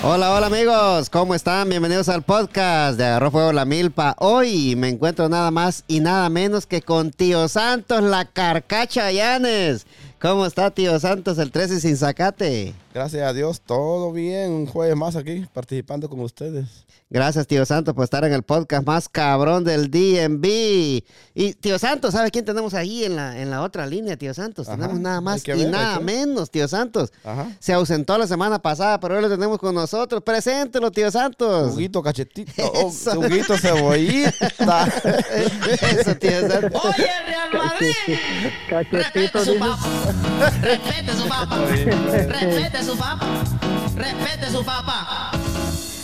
[0.00, 1.68] Hola, hola amigos, ¿cómo están?
[1.68, 4.14] Bienvenidos al podcast de Agarró Fuego la Milpa.
[4.20, 9.86] Hoy me encuentro nada más y nada menos que con Tío Santos, la carcacha Llanes.
[10.20, 12.74] ¿Cómo está Tío Santos el 13 sin sacate?
[12.94, 14.50] Gracias a Dios, todo bien.
[14.50, 16.86] Un jueves más aquí participando con ustedes.
[17.10, 20.44] Gracias, tío Santos, por estar en el podcast más cabrón del DMV.
[21.34, 24.68] Y, tío Santos, ¿sabe quién tenemos ahí en la, en la otra línea, tío Santos?
[24.68, 27.10] Ajá, tenemos nada más y ver, nada menos, tío Santos.
[27.24, 27.50] Ajá.
[27.60, 30.22] Se ausentó la semana pasada, pero hoy lo tenemos con nosotros.
[30.22, 31.72] Preséntelo, tío Santos.
[31.72, 32.52] Juguito cachetito.
[32.74, 33.14] Oh, Eso.
[33.14, 34.86] juguito cebollita.
[35.80, 36.82] Eso, tío Santos.
[36.84, 37.92] Oye, Real Madrid.
[38.68, 39.78] Cachetito, Respete su papá.
[40.60, 41.58] Respete su papá.
[41.68, 43.18] Respete su papá.
[43.96, 45.32] Respete su papá.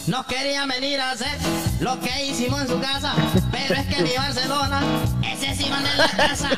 [0.07, 1.39] No querían venir a hacer
[1.81, 3.15] lo que hicimos en su casa,
[3.51, 4.83] pero es que mi Barcelona,
[5.23, 6.51] ese sí manda en la casa.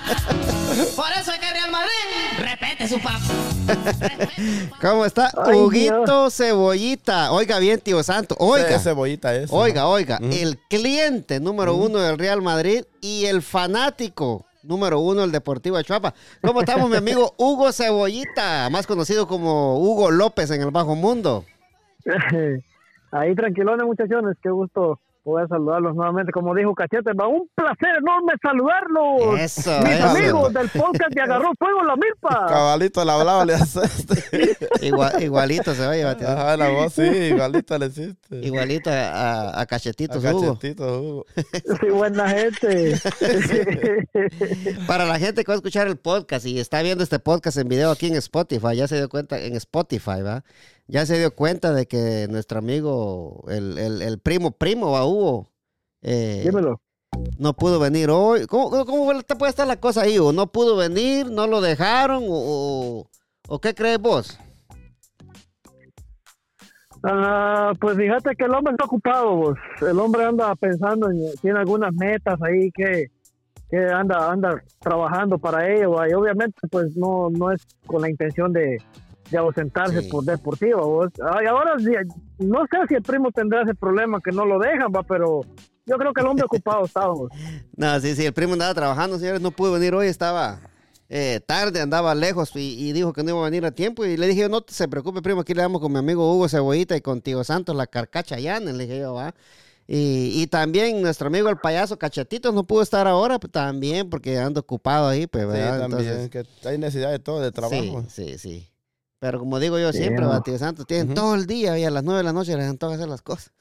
[0.97, 1.91] Por eso es que Real Madrid
[2.39, 3.21] respete su papá.
[3.67, 4.71] Respete.
[4.81, 5.31] ¿Cómo está?
[5.45, 7.33] Ay, Huguito Cebollita.
[7.33, 8.37] Oiga bien, tío Santos.
[8.41, 8.79] Oiga.
[8.81, 9.51] Cebollita es.
[9.53, 15.33] Oiga, oiga, el cliente número uno del Real Madrid y el fanático número uno del
[15.33, 16.15] Deportivo Chuapa.
[16.43, 21.45] ¿Cómo estamos, mi amigo Hugo Cebollita, más conocido como Hugo López en el Bajo Mundo?
[23.13, 24.37] Ahí tranquilones, muchachones.
[24.43, 26.31] Qué gusto poder saludarlos nuevamente.
[26.31, 29.41] Como dijo Cachete, va un placer enorme saludarlos.
[29.41, 30.07] Eso, Mis eso.
[30.09, 32.47] amigos del podcast de Agarró Fuego la Milpa.
[32.49, 34.07] Cabalito la hablaba le haces.
[34.81, 36.17] Igual- igualito se va a llevar.
[36.25, 38.41] Ajá, la voz sí, igualita le hiciste.
[38.41, 40.55] Igualito a, a- a A Cachetitos Hugo.
[40.55, 41.27] cachetito, Hugo.
[41.81, 42.95] Sí, buena gente.
[44.87, 47.69] Para la gente que va a escuchar el podcast y está viendo este podcast en
[47.69, 50.45] video aquí en Spotify, ya se dio cuenta, en Spotify, ¿va?
[50.89, 55.51] Ya se dio cuenta de que nuestro amigo, el, el- el primo primo, ¿va, Hugo?
[56.03, 56.81] Eh, Dímelo.
[57.39, 58.47] no pudo venir hoy.
[58.47, 59.07] ¿Cómo, cómo,
[59.39, 60.19] puede estar la cosa ahí?
[60.19, 61.29] ¿O no pudo venir?
[61.31, 62.23] ¿No lo dejaron?
[62.29, 63.09] ¿O,
[63.49, 64.39] o- qué crees vos?
[67.03, 69.59] Ah, pues fíjate que el hombre está ocupado, vos.
[69.81, 73.07] El hombre anda pensando en, tiene algunas metas ahí que,
[73.71, 78.53] que anda, anda trabajando para ello, y obviamente pues no, no es con la intención
[78.53, 78.79] de,
[79.31, 80.09] de ausentarse Sí.
[80.09, 81.13] por deportivo, vos.
[81.23, 81.91] Ah, y ahora sí,
[82.39, 85.41] no sé si el primo tendrá ese problema que no lo dejan, va, pero
[85.87, 87.31] yo creo que el hombre ocupado vos.
[87.77, 90.61] No, sí, sí, el primo andaba trabajando, señores, no pudo venir hoy, estaba
[91.09, 94.05] eh, tarde, andaba lejos y, y dijo que no iba a venir a tiempo.
[94.05, 96.49] Y le dije, yo, no se preocupe, primo, aquí le damos con mi amigo Hugo
[96.49, 99.35] Cebollita y con Tío Santos, la carcacha llana, le dije yo, va.
[99.89, 104.37] Y, y también nuestro amigo el payaso Cachetitos no pudo estar ahora, pues, también, porque
[104.37, 105.79] ando ocupado ahí, pues, Sí, ¿verdad?
[105.79, 106.09] también.
[106.13, 106.31] Entonces,
[106.63, 108.03] Que hay necesidad de todo, de trabajo.
[108.09, 108.69] Sí, sí, sí.
[109.19, 111.91] Pero como digo yo Sí, siempre, va, Tío Santos, tienen todo el día y a
[111.91, 113.53] las nueve de la noche les antoja hacer las cosas.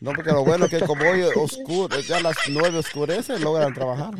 [0.00, 3.74] No, porque lo bueno es que como hoy oscuro, ya a las nueve oscurece, logran
[3.74, 4.14] trabajar.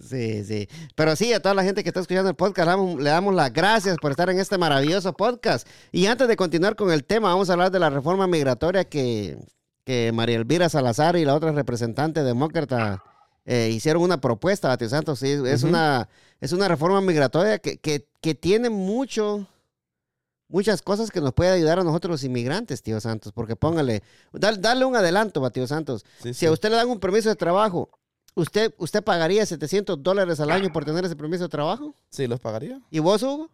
[0.00, 0.68] Sí, sí.
[0.94, 3.34] Pero sí, a toda la gente que está escuchando el podcast, le damos, le damos
[3.34, 5.68] las gracias por estar en este maravilloso podcast.
[5.92, 9.36] Y antes de continuar con el tema, vamos a hablar de la reforma migratoria que,
[9.84, 13.02] que María Elvira Salazar y la otra representante demócrata
[13.44, 15.18] eh, hicieron una propuesta, Tío Santos.
[15.18, 16.08] Sí, es, una,
[16.40, 19.46] es una reforma migratoria que, que, que tiene mucho,
[20.50, 23.32] muchas cosas que nos puede ayudar a nosotros los inmigrantes, Tío Santos.
[23.32, 24.02] Porque póngale,
[24.32, 26.04] dale, dale un adelanto, va, Tío Santos.
[26.18, 26.46] Sí, Si sí.
[26.46, 27.88] a usted le dan un permiso de trabajo,
[28.34, 31.94] ¿usted, usted pagaría 700 dólares al año por tener ese permiso de trabajo?
[32.10, 32.80] Sí, los pagaría.
[32.90, 33.48] ¿Y vos, Hugo?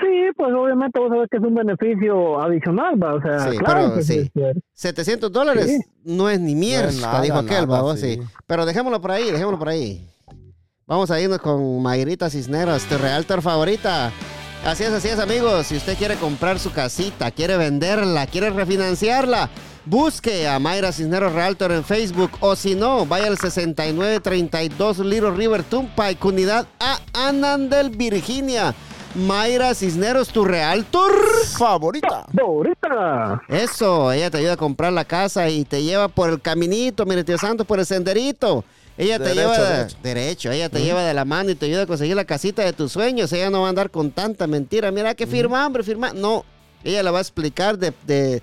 [0.00, 3.80] Sí, pues obviamente vos sabés que es un beneficio adicional, va, o sea, Sí, claro
[3.84, 4.30] pero que sí.
[4.34, 4.42] sí.
[4.72, 5.78] 700 dólares Sí.
[6.02, 8.18] no es ni mierda, nada, dijo aquel, nada, va, sí.
[8.44, 10.04] Pero dejémoslo por ahí, dejémoslo por ahí.
[10.86, 14.10] Vamos a irnos con Mayrita Cisneros, tu realtor favorita.
[14.64, 15.66] Así es, así es, amigos.
[15.66, 19.50] Si usted quiere comprar su casita, quiere venderla, quiere refinanciarla,
[19.84, 25.62] busque a Mayra Cisneros Realtor en Facebook o si no, vaya al 6932 Little River
[25.64, 28.74] Turnpike, unidad A, Anandel, Virginia.
[29.14, 31.12] Mayra Cisneros, tu realtor.
[31.58, 32.24] Favorita.
[32.40, 33.42] Ahorita.
[33.48, 37.22] Eso, ella te ayuda a comprar la casa y te lleva por el caminito, mire,
[37.22, 38.64] tío Santos, por el senderito.
[38.96, 39.96] Ella te Derecho, lleva de- derecho.
[40.02, 42.72] derecho, ella te lleva de la mano y te ayuda a conseguir la casita de
[42.72, 43.32] tus sueños.
[43.32, 44.90] Ella no va a andar con tanta mentira.
[44.92, 46.12] Mira que firma, hombre, firma.
[46.12, 46.44] No,
[46.84, 48.40] ella la va a explicar de, de,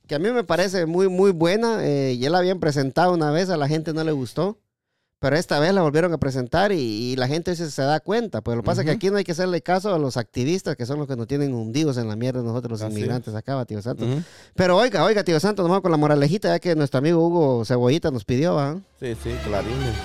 [0.08, 1.80] que a mí me parece muy, muy buena.
[1.82, 4.60] Eh, ya la habían presentado una vez, a la gente no le gustó,
[5.20, 8.42] pero esta vez la volvieron a presentar y, y la gente se, se da cuenta.
[8.42, 10.76] Pues lo que pasa es que aquí no hay que hacerle caso a los activistas,
[10.76, 13.56] que son los que nos tienen hundidos en la mierda nosotros los Así inmigrantes acá,
[13.56, 14.08] va, tío Santos.
[14.56, 17.66] Pero oiga, oiga, tío Santos, nos vamos con la moralejita, ya que nuestro amigo Hugo
[17.66, 18.76] Cebollita nos pidió, ¿va?
[19.00, 19.96] Sí, sí, clarines.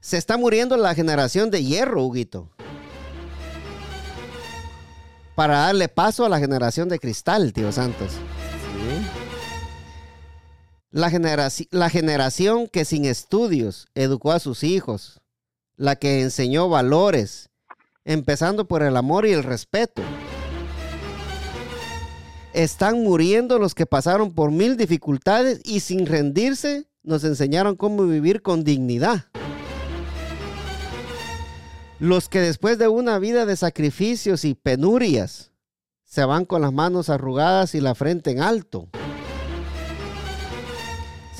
[0.00, 2.48] Se está muriendo la generación de hierro, Huguito.
[5.36, 8.10] Para darle paso a la generación de cristal, tío Santos.
[10.92, 11.08] La
[11.88, 15.22] generación que sin estudios educó a sus hijos.
[15.76, 17.48] La que enseñó valores,
[18.04, 20.02] empezando por el amor y el respeto.
[22.52, 28.42] Están muriendo los que pasaron por mil dificultades y sin rendirse nos enseñaron cómo vivir
[28.42, 29.24] con dignidad.
[32.00, 35.52] Los que después de una vida de sacrificios y penurias
[36.04, 38.90] se van con las manos arrugadas y la frente en alto.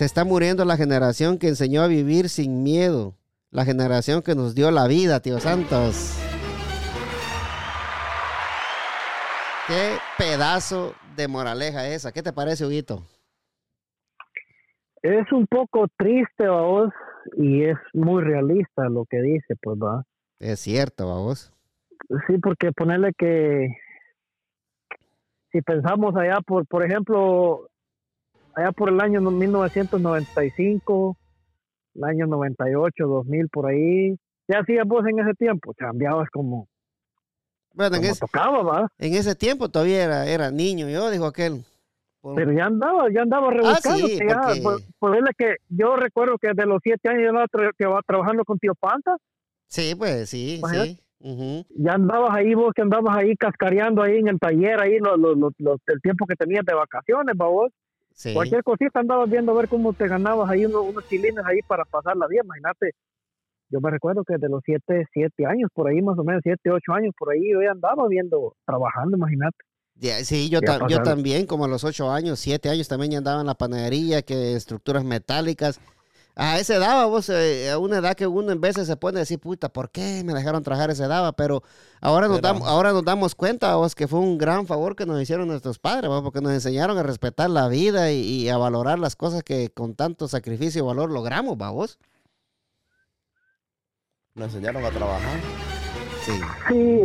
[0.02, 3.14] Se está muriendo la generación que enseñó a vivir sin miedo.
[3.52, 6.20] La generación que nos dio la vida, tío Santos.
[9.68, 12.10] Qué pedazo de moraleja esa.
[12.10, 13.04] ¿Qué te parece, Huguito?
[15.02, 16.90] Es un poco triste, vos,
[17.36, 20.02] y es muy realista lo que dice, pues va.
[20.40, 21.52] Es cierto, vamos.
[22.26, 23.68] Sí, porque ponerle que
[25.52, 27.68] si pensamos allá por, por ejemplo,
[28.54, 31.16] allá por el año 1995,
[31.94, 34.16] el año 98, 2000, por ahí,
[34.48, 35.74] ¿qué hacías vos en ese tiempo?
[35.74, 36.68] Cambiabas como,
[37.74, 38.92] Bueno, en, como es- tocaba, ¿va?
[38.98, 41.64] en ese tiempo todavía era, era niño, yo, dijo aquel.
[42.20, 44.06] Por- Pero ya andaba, ya andaba rebuscando.
[44.06, 47.46] Ah, sí, porque- por, ponerle que yo recuerdo que de los siete años ya andaba
[47.48, 49.16] tra- que va trabajando con Tío Panta,
[49.66, 50.88] Sí, pues sí, Imagínate.
[50.90, 50.98] sí.
[51.24, 51.64] Ujú.
[51.76, 55.34] ya andabas ahí vos que andabas ahí cascareando ahí en el taller, ahí lo- lo-
[55.36, 57.72] lo- el tiempo que tenías de vacaciones, ¿va vos.
[58.14, 58.34] Sí.
[58.34, 61.84] Cualquier cosita andabas viendo a ver cómo te ganabas ahí unos, unos chilines ahí para
[61.84, 62.92] pasar la vida, imagínate.
[63.70, 66.70] Yo me recuerdo que de los siete, siete años, por ahí más o menos, siete,
[66.70, 69.56] ocho años, por ahí yo ya andaba viendo, trabajando, imagínate.
[69.94, 73.18] Ya, sí, yo, ta- yo también, como a los ocho años, siete años, también ya
[73.18, 75.80] andaba en la panadería, que estructuras metálicas.
[76.34, 79.20] A esa edad, vos, eh, a una edad que uno en veces se pone a
[79.20, 81.34] decir, puta, ¿por qué me dejaron trabajar esa edad?
[81.36, 81.62] Pero
[82.00, 85.04] ahora nos, Pero- damos, ahora nos damos cuenta, vos, que fue un gran favor que
[85.04, 88.56] nos hicieron nuestros padres, vos, porque nos enseñaron a respetar la vida y, y a
[88.56, 91.98] valorar las cosas que con tanto sacrificio y valor logramos, vos.
[94.34, 95.38] Nos enseñaron a trabajar.
[96.24, 96.32] Sí.
[96.68, 97.02] Sí,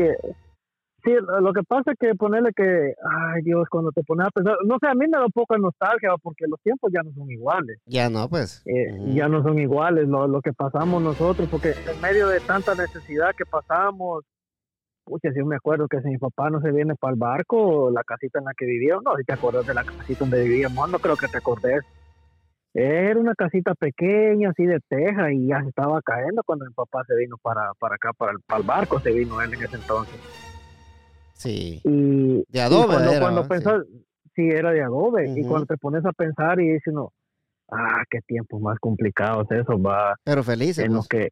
[1.07, 2.93] sí, lo que pasa es que ponerle que,
[3.33, 5.53] ay Dios, cuando te pones a pensar, no sé, a mí me da un poco
[5.53, 7.79] de nostalgia porque los tiempos ya no son iguales.
[7.85, 8.61] Ya no, pues.
[8.65, 12.75] eh, ya no son iguales lo, lo que pasamos nosotros, porque en medio de tanta
[12.75, 14.25] necesidad que pasamos,
[15.05, 17.89] pucha, si yo me acuerdo que si mi papá no se viene para el barco,
[17.89, 20.89] la casita en la que vivíamos, no, si te acuerdas de la casita donde vivíamos,
[20.89, 21.83] no creo que te acordes.
[22.73, 27.03] Era una casita pequeña, así de teja, y ya se estaba cayendo cuando mi papá
[27.07, 29.77] se vino para, para acá, para el, para el barco, se vino él en ese
[29.77, 30.46] entonces.
[31.37, 31.81] Sí.
[31.83, 33.47] Y, De adobe y cuando, era, cuando ¿va?
[33.47, 33.83] pensás,
[34.35, 34.49] sí.
[34.49, 37.11] era de adobe, y cuando te pones a pensar y dices uno,
[37.71, 40.83] ah, qué tiempos más complicados eso va Pero felices.
[40.85, 41.07] en lo vos.
[41.07, 41.29] que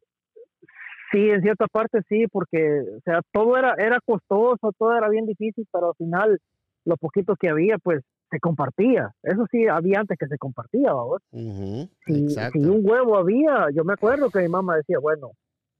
[1.12, 5.24] sí en cierta parte sí porque o sea todo era era costoso todo era bien
[5.24, 6.38] difícil pero al final
[6.84, 11.88] lo poquito que había pues se compartía eso sí había antes que se compartía Ujú,
[12.06, 15.30] si, si un huevo había yo me acuerdo que mi mamá decía bueno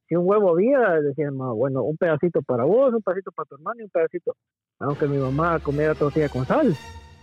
[0.08, 3.54] si un huevo había decía mamá bueno un pedacito para vos un pedacito para tu
[3.56, 4.34] hermano y un pedacito
[4.78, 6.75] aunque mi mamá comiera tortilla con sal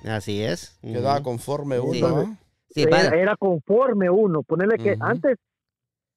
[0.06, 0.78] Así es.
[0.82, 2.02] Quedaba conforme uno, Sí.
[2.02, 2.26] ¿va?
[2.68, 4.44] Sí, era, conforme uno.
[4.44, 5.38] Ponerle que antes,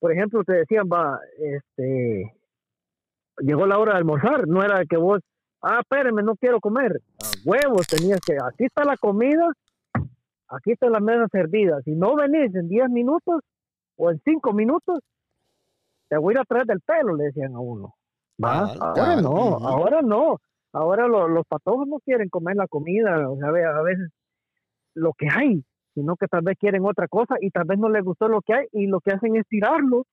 [0.01, 2.35] por ejemplo, te decían, va, este,
[3.39, 5.21] llegó la hora de almorzar, no era que vos,
[5.63, 7.01] ah, espérenme, no quiero comer.
[7.23, 9.53] A huevos tenías que, aquí está la comida,
[10.49, 11.81] aquí está la mesa servida.
[11.85, 13.41] Si no venís en 10 minutos
[13.97, 14.99] o en 5 minutos,
[16.09, 17.95] te voy a ir a traer del pelo, le decían a uno.
[18.43, 18.51] ¿Va?
[18.75, 20.41] Cabal, ahora cabal, no, ahora no.
[20.73, 24.11] Ahora lo- los patojos no quieren comer la comida, o sea, a veces
[24.95, 28.05] lo que hay, sino que tal vez quieren otra cosa y tal vez no les
[28.05, 30.05] gustó lo que hay y lo que hacen es tirarlo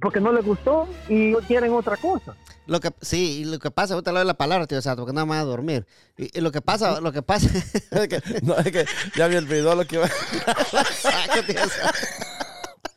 [0.00, 2.34] porque no les gustó y quieren otra cosa.
[2.66, 5.14] Lo que, sí, y lo que pasa, ahorita le doy la palabra, tío Santo, porque
[5.14, 5.86] no me voy a dormir.
[6.18, 7.48] Y, y lo que pasa, lo que pasa,
[7.92, 8.84] Es que, no, es que
[9.16, 10.06] ya me olvidó lo que iba
[11.46, 12.45] tío Santo.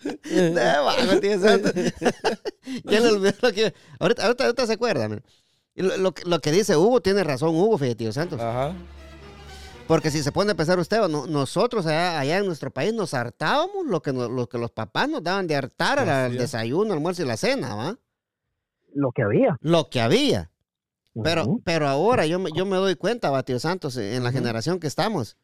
[0.03, 1.69] De bajo, tío Santo.
[2.85, 3.73] ya le olvidé lo que.
[3.99, 5.07] Ahorita, ahorita, ahorita se acuerda.
[5.75, 8.39] Lo, lo que- lo que dice Hugo, tiene razón Hugo, fíjate, tío Santos.
[8.39, 8.73] Ajá.
[9.87, 13.13] Porque si se pone a pensar usted, no- nosotros allá, allá en nuestro país nos
[13.13, 16.37] hartábamos lo que, nos- lo que los papás nos daban de hartar, es.
[16.37, 17.97] desayuno, almuerzo y la cena, ¿va?
[18.93, 19.57] Lo que había.
[19.61, 20.51] Lo que había.
[21.65, 24.87] Pero, ahora yo me, yo me doy cuenta, va, tío Santos, en la generación que
[24.87, 25.37] estamos,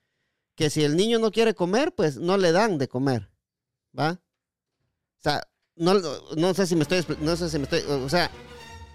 [0.56, 3.30] que si el niño no quiere comer, pues no le dan de comer,
[3.98, 4.20] ¿va?
[5.20, 5.42] O sea,
[5.76, 5.94] no,
[6.36, 8.30] no sé si me estoy, no sé si me estoy, o sea,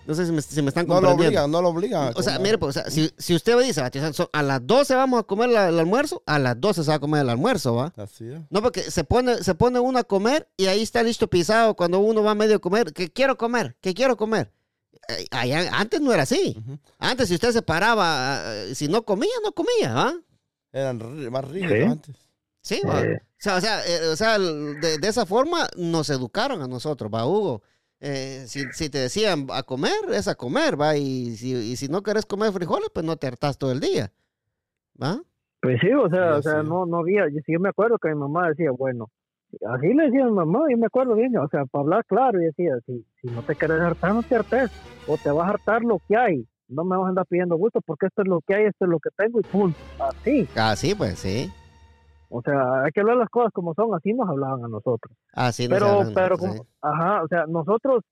[0.07, 1.41] no sé si me, si me están No lo comprendiendo.
[1.45, 2.12] obligan, no lo obligan.
[2.17, 3.91] O sea, mire, pues, o sea, si, si usted me dice, va,
[4.33, 7.00] a las 12 vamos a comer la- el almuerzo, a las 12 se va a
[7.00, 7.93] comer el almuerzo, ¿va?
[7.97, 8.41] Así es.
[8.50, 12.00] No, porque se pone, se pone uno a comer y ahí está listo pisado cuando
[12.00, 14.53] uno va medio a comer, que quiero comer, que quiero comer.
[15.09, 16.57] Eh, allá- antes no era así.
[16.99, 20.15] Antes, si usted se paraba, eh, si no comía, no comía, ¿ah?
[20.73, 20.99] Eran
[21.31, 21.83] más rígidos Sí.
[21.85, 22.17] antes.
[22.62, 23.02] Sí, va.
[23.02, 23.21] Eh.
[23.23, 27.11] O sea, o sea, eh, o sea, de, de esa forma nos educaron a nosotros,
[27.12, 27.62] va, Hugo.
[28.00, 30.97] Eh, si, si te decían a comer, es a comer, va.
[30.97, 34.11] Y si, y si no querés comer frijoles, pues no te hartás todo el día,
[35.00, 35.21] va.
[35.61, 38.14] Pues sí, o sea, o sea, no, no había, yo, yo me acuerdo que mi
[38.14, 39.11] mamá decía, bueno,
[39.69, 42.40] así le decía a mi mamá, yo me acuerdo bien, o sea, para hablar claro,
[42.40, 44.71] y decía, si, si no te quieres hartar, no te hartes,
[45.07, 47.83] o te vas a hartar lo que hay, no me vas a andar pidiendo gusto,
[47.83, 50.95] porque esto es lo que hay, esto es lo que tengo, y punto, así, Así,
[50.95, 51.52] pues, sí.
[52.30, 55.14] O sea, hay que hablar las cosas como son, así nos hablaban a nosotros.
[55.32, 58.02] Así nos pero, hablan pero, como- ajá, o sea, nosotros,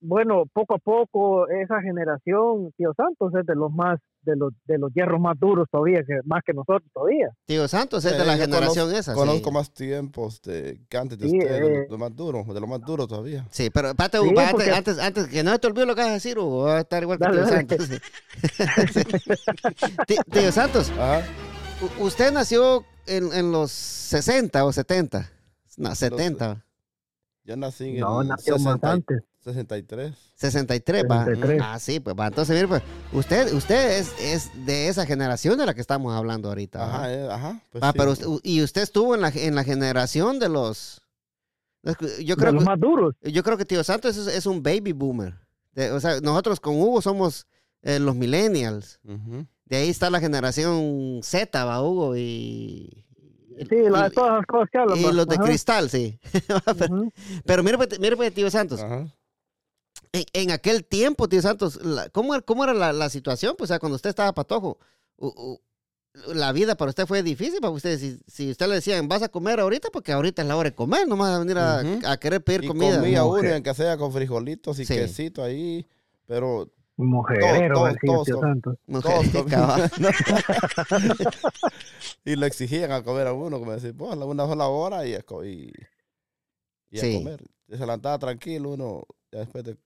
[0.00, 4.76] bueno, poco a poco, esa generación, tío Santos, es de los más, de los, de
[4.78, 7.30] los hierros más duros todavía, que, más que nosotros todavía.
[7.30, 7.54] sí.
[7.54, 9.18] Tío Santos es de Eh, la yo generación conozco- esa, sí.
[9.18, 11.70] Conozco más tiempos de, que antes de Sí, ustedes, de, eh.
[11.70, 13.46] lo- de lo más duro, de lo más duro todavía.
[13.50, 16.02] Sí, pero Sí, Hugo, espérate, porque- antes, antes, que no se te olvide lo que
[16.02, 17.66] vas a decir, Hugo, va a estar igual que Dale, Tío dale.
[17.66, 18.00] Santos.
[20.06, 21.22] Tí- Tío Santos, Ajá.
[22.00, 25.30] u- usted nació en, en los 60 o 70.
[25.76, 26.64] No, 70.
[27.44, 29.22] Yo nací en No, el nació más 60 antes.
[29.44, 30.14] 63.
[30.34, 31.24] 63, va.
[31.24, 31.60] 63.
[31.62, 32.26] Ah, sí, pues va.
[32.26, 32.82] Entonces, mire, pues,
[33.12, 36.78] usted, usted es, es de esa generación de la que estamos hablando ahorita.
[36.80, 36.86] ¿va?
[36.96, 37.60] Ajá, eh, ajá.
[37.70, 37.98] Pues Ah, sí.
[37.98, 41.00] pero usted- y usted estuvo en la, en la generación de los...
[41.84, 43.14] Yo de creo, los que, más duros.
[43.22, 45.34] yo creo que Tío Santos es, es un baby boomer.
[45.72, 47.46] De- o sea, nosotros con Hugo somos
[47.82, 48.98] eh, los millennials.
[49.04, 49.46] Ujú.
[49.66, 53.04] De ahí está la generación Z, va Hugo, y...
[53.68, 54.98] Sí, la- y- todas las cosas que hablan.
[54.98, 55.12] y va.
[55.12, 55.44] los de Ajá.
[55.44, 56.18] cristal, sí.
[56.78, 57.12] pero,
[57.44, 59.06] pero mire, pues, mire, pues, tío Santos, Ajá.
[60.12, 63.54] en, en aquel tiempo, tío Santos, la- ¿cómo, era- cómo era la, la situación?
[63.56, 64.78] Pues, o sea, cuando usted estaba patojo,
[65.16, 65.60] u- u-
[66.34, 67.98] la vida para usted fue difícil para usted.
[67.98, 70.76] Si, si usted le decían, vas a comer ahorita, porque ahorita es la hora de
[70.76, 73.00] comer, no vas a venir a, querer pedir Y comida.
[73.00, 74.94] comía No, uno, que- sea con frijolitos y Sí.
[74.94, 75.86] quesito ahí,
[76.26, 78.40] pero Mujerero, Todos, todos.
[78.40, 78.78] Santos.
[78.86, 79.90] Comían.
[82.24, 85.24] y le exigían a comer a uno, como decir, pues una sola hora y a,
[85.44, 85.72] y,
[86.90, 87.18] y a Sí.
[87.18, 87.42] comer.
[87.68, 89.76] Y se levantaba tranquilo uno, ya después de,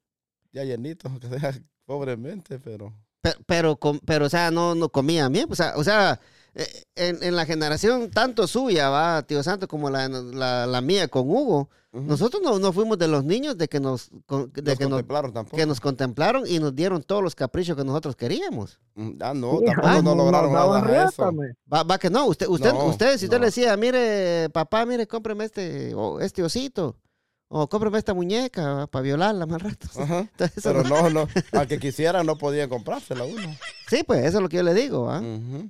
[0.52, 2.93] ya llenito, aunque sea pobremente, pero...
[3.23, 5.47] Pero, pero, pero, o sea, no, no comía bien.
[5.50, 6.19] O sea, o sea
[6.97, 11.28] en, en la generación tanto suya, va, tío Santos, como la, la, la mía con
[11.28, 14.76] Hugo, nosotros no, no fuimos de los niños de que nos, de Nos que nos,
[14.90, 15.57] contemplaron tampoco.
[15.57, 18.78] que nos contemplaron y nos dieron todos los caprichos que nosotros queríamos.
[18.95, 21.33] Mm, Ah, no, Sí, tampoco ajá, no lograron nos nada de eso.
[21.73, 23.40] Va, va que no, usted, usted, No, usted si usted no.
[23.40, 26.97] le decía, mire, papá, mire, cómpreme este, o este osito,
[27.49, 29.88] o cómpreme esta muñeca para violarla más rato.
[30.00, 30.21] Ajá.
[30.21, 33.57] Entonces, Pero no- no, no, aunque quisieran no podían comprársela uno.
[33.88, 35.19] Sí, pues eso es lo que yo le digo, ¿ah?
[35.21, 35.69] Ujú.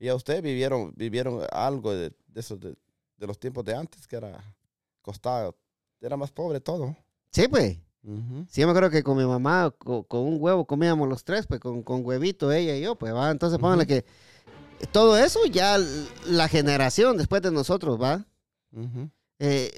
[0.00, 2.74] Y a ustedes vivieron, vivieron algo de, de esos de,
[3.18, 4.42] de los tiempos de antes que era
[5.02, 5.54] costado,
[6.00, 6.96] era más pobre todo.
[7.30, 7.76] Sí, pues.
[8.02, 8.46] Ujú.
[8.48, 11.46] Sí, yo me acuerdo que con mi mamá, co- con, un huevo comíamos los tres,
[11.46, 13.30] pues con, con huevito ella y yo, pues va.
[13.30, 14.06] Entonces pónganle que
[14.90, 15.76] todo eso ya
[16.26, 18.24] la generación después de nosotros, va.
[19.38, 19.70] Eh,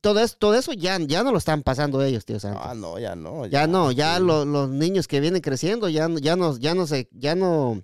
[0.00, 2.38] todo, eso, todo eso ya, ya no lo están pasando ellos, tío.
[2.44, 3.44] Ah, no, ya no.
[3.46, 4.24] ya no, ya sí.
[4.24, 7.82] lo- los niños que vienen creciendo ya, no- ya, no, ya no se, ya no,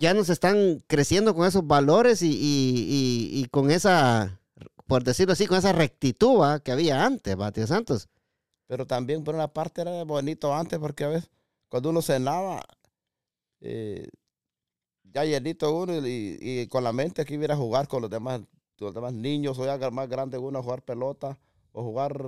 [0.00, 4.40] ya no se están creciendo con esos valores y, y- y- con esa,
[4.86, 8.08] por decirlo así, con esa rectitud que había antes, va, tío Santos.
[8.66, 11.30] Pero también por una parte era bonito antes porque a veces
[11.68, 12.62] cuando uno cenaba,
[13.60, 14.08] eh,
[15.04, 18.40] ya llenito uno y, con la mente que iba a jugar con los demás,
[18.78, 21.38] los demás niños o ya más grande uno a jugar pelota
[21.72, 22.20] o jugar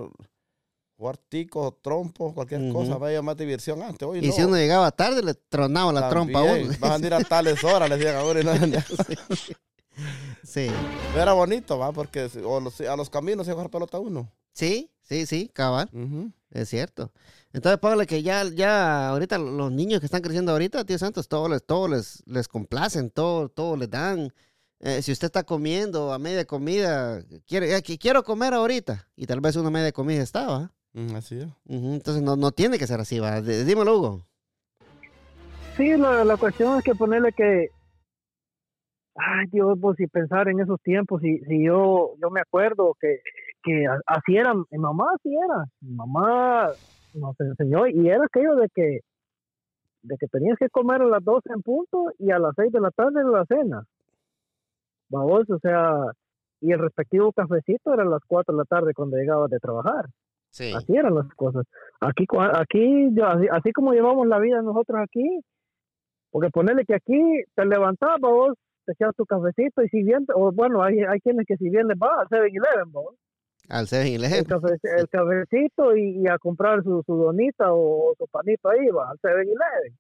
[0.96, 2.72] jugar ticos, trompos, cualquier Ujú.
[2.72, 4.06] cosa, había más diversión antes.
[4.08, 4.32] Hoy Y no.
[4.32, 6.72] si uno llegaba tarde, le tronaba la trompa a uno.
[6.80, 8.40] Vas a ir a tales horas, les decían a uno.
[8.40, 8.52] y no-
[10.42, 10.68] Sí,
[11.16, 14.30] Era bonito, va, porque o los- a los caminos se jugar pelota uno.
[14.52, 15.90] Sí, sí, sí, cabal.
[16.50, 17.12] Es cierto.
[17.52, 21.48] Entonces, póngale que ya, ya ahorita los niños que están creciendo ahorita, tío Santos, todo
[21.48, 24.32] les, todo les, les complacen, todo, todo les dan.
[24.80, 29.40] Eh, si usted está comiendo a media comida, quiere, eh, quiero comer ahorita, y tal
[29.40, 30.70] vez una media comida estaba.
[30.96, 31.48] Mm, Así es.
[31.68, 33.40] Entonces no, no tiene que ser así, va.
[33.42, 34.20] D- Dímelo, Hugo.
[35.76, 37.68] Sí, la, la cuestión es que ponerle que,
[39.14, 43.20] ay Dios, pues si pensar en esos tiempos, si, si yo, yo me acuerdo que,
[43.62, 46.70] que así era, mi mamá así era, mi mamá
[47.12, 49.00] nos enseñó y era aquello de que,
[50.02, 52.80] de que tenías que comer a las 12 en punto y a las 6 de
[52.80, 53.84] la tarde era la cena.
[55.10, 56.06] Vamos, o sea,
[56.62, 60.06] y el respectivo cafecito era a las 4 de la tarde cuando llegabas de trabajar.
[60.56, 60.72] Sí.
[60.74, 61.66] Así eran las cosas.
[62.00, 65.40] Aquí, aquí así, así como llevamos la vida nosotros aquí,
[66.30, 67.20] porque ponerle que aquí
[67.54, 68.54] te levantabas vos,
[68.86, 71.88] te echabas tu cafecito y si bien, o bueno, hay, hay quienes que si bien
[71.88, 73.14] les va al 7-Eleven, vos,
[73.68, 78.26] Al 7 el, cafe- el cafecito y, y a comprar su, su donita o, su
[78.28, 79.92] panito ahí, va al 7-Eleven.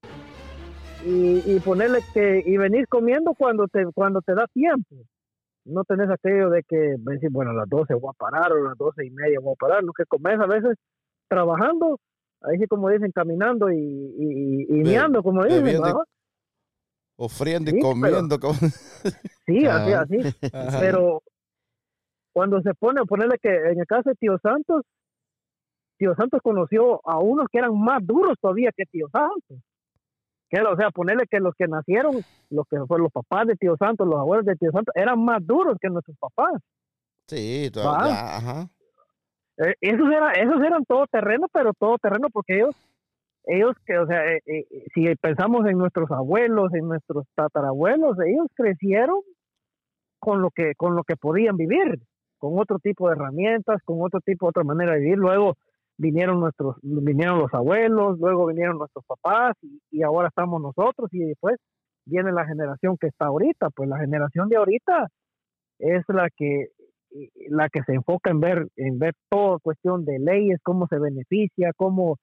[1.04, 4.96] Y, y ponerle que, y venir comiendo cuando te, cuando te da tiempo.
[5.66, 6.96] No tenés aquello de que
[7.30, 9.56] bueno, a las 12 voy a parar o a las 12 y media voy a
[9.56, 10.76] parar, no que comes a veces
[11.28, 11.98] trabajando,
[12.42, 16.04] ahí sí como dicen, caminando y, y, y meando, como dicen, ¿va?
[17.18, 18.38] Ofriendo Sí, y pero- comiendo.
[18.38, 18.54] como-
[19.46, 20.00] Sí, así, Ah.
[20.02, 20.16] así.
[20.52, 20.78] Ajá.
[20.80, 21.22] Pero
[22.32, 24.82] cuando se pone, ponerle que en el caso de Tío Santos,
[25.98, 29.58] Tío Santos conoció a unos que eran más duros todavía que Tío Santos.
[30.48, 32.16] Que era, o sea, ponerle que los que nacieron,
[32.50, 35.44] los que fueron los papás de Tío Santos, los abuelos de Tío Santos, eran más
[35.44, 36.60] duros que nuestros papás.
[37.26, 38.06] Sí, to- Va.
[38.06, 38.68] ya, ajá.
[39.58, 42.76] Eh, esos, eran, esos eran todo terreno, pero todo terreno porque ellos,
[43.46, 48.46] ellos que, o sea, eh, eh, si pensamos en nuestros abuelos, en nuestros tatarabuelos, ellos
[48.54, 49.18] crecieron
[50.20, 52.00] con lo que, con lo que podían vivir,
[52.38, 55.18] con otro tipo de herramientas, con otro tipo, otra manera de vivir.
[55.18, 55.54] Luego
[55.98, 61.20] vinieron nuestros, vinieron los abuelos, luego vinieron nuestros papás y, y ahora estamos nosotros y
[61.20, 61.56] después
[62.06, 63.70] viene la generación que está ahorita.
[63.70, 65.08] Pues la generación de ahorita
[65.78, 66.68] es la que
[67.48, 71.72] la que se enfoca en ver en ver toda cuestión de leyes, cómo se beneficia,
[71.76, 72.16] cómo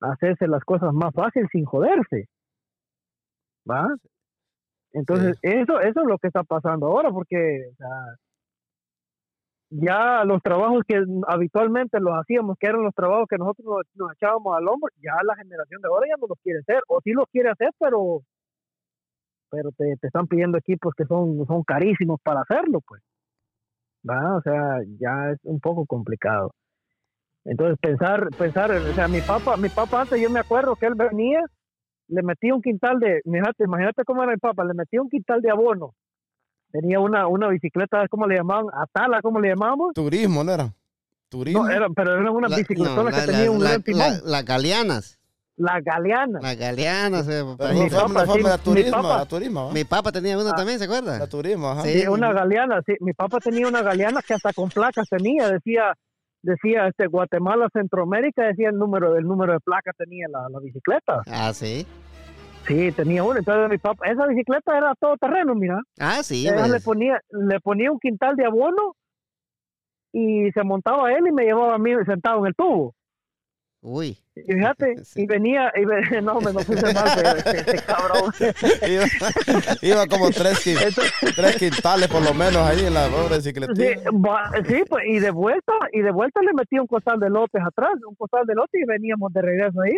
[0.00, 2.26] hacerse las cosas más fácil sin joderse.
[3.68, 3.88] ¿Va?
[4.92, 8.16] Entonces, eso eso es lo que está pasando ahora porque o sea,
[9.70, 14.56] ya los trabajos que habitualmente los hacíamos, que eran los trabajos que nosotros nos, echábamos
[14.56, 17.26] al hombro, ya la generación de ahora ya no los quiere hacer, o sí los
[17.30, 18.22] quiere hacer, pero
[19.48, 23.00] pero te, te están pidiendo equipos que son, son carísimos para hacerlo, pues.
[24.08, 24.36] ¿va?
[24.36, 26.52] O sea, ya es un poco complicado.
[27.44, 30.94] Entonces pensar, pensar, o sea, mi papá, mi papá antes yo me acuerdo que él
[30.96, 31.40] venía,
[32.08, 35.40] le metía un quintal de, imagínate, imagínate cómo era el papá, le metía un quintal
[35.40, 35.92] de abono.
[36.80, 38.66] Tenía una, una bicicleta, ¿cómo le llamaban?
[38.72, 39.94] Atala, ¿cómo le llamamos?
[39.94, 40.72] Turismo, ¿no era?
[41.28, 41.64] Turismo.
[41.64, 44.00] No, era, pero eran unas bicicletonas no, que la- tenían un la- gran timón.
[44.00, 45.18] la- Las galeanas.
[45.58, 46.38] La galeana.
[46.42, 47.26] Las galeanas.
[47.28, 47.72] eh, mi papá,
[48.26, 49.18] sí, de mi turismo, papá.
[49.18, 49.70] la turismo.
[49.72, 50.54] Mi papá tenía una Ah.
[50.54, 51.18] también, ¿se acuerda?
[51.18, 51.82] La turismo, ajá.
[51.82, 52.00] Sí.
[52.02, 52.92] Sí, una galeana, sí.
[53.00, 55.94] Mi papá tenía una galeana que hasta con placas tenía, decía,
[56.42, 61.22] decía este Guatemala, Centroamérica, decía el número, el número de placa tenía la, la bicicleta.
[61.26, 61.86] Ah, sí.
[62.66, 63.38] Sí, tenía una.
[63.38, 65.80] Entonces mi papá, esa bicicleta era todo terreno, mira.
[65.98, 66.46] Ah, sí.
[66.48, 66.84] Ella le pues.
[66.84, 68.94] ponía, le ponía un quintal de abono
[70.12, 72.94] y se montaba él y me llevaba a mí sentado en el tubo.
[73.82, 74.18] Uy.
[74.34, 75.22] Y fíjate, Sí.
[75.22, 78.32] y venía, y ve- no, me no puse mal, pero este, cabrón.
[78.88, 79.04] iba,
[79.82, 84.10] iba como tres, Entonces, tres quintales por lo menos ahí en la pobre Sí, bicicletita.
[84.10, 87.62] va- sí, pues, y de vuelta, y de vuelta le metí un costal de lotes
[87.64, 89.94] atrás, un costal de lotes y veníamos de regreso ahí.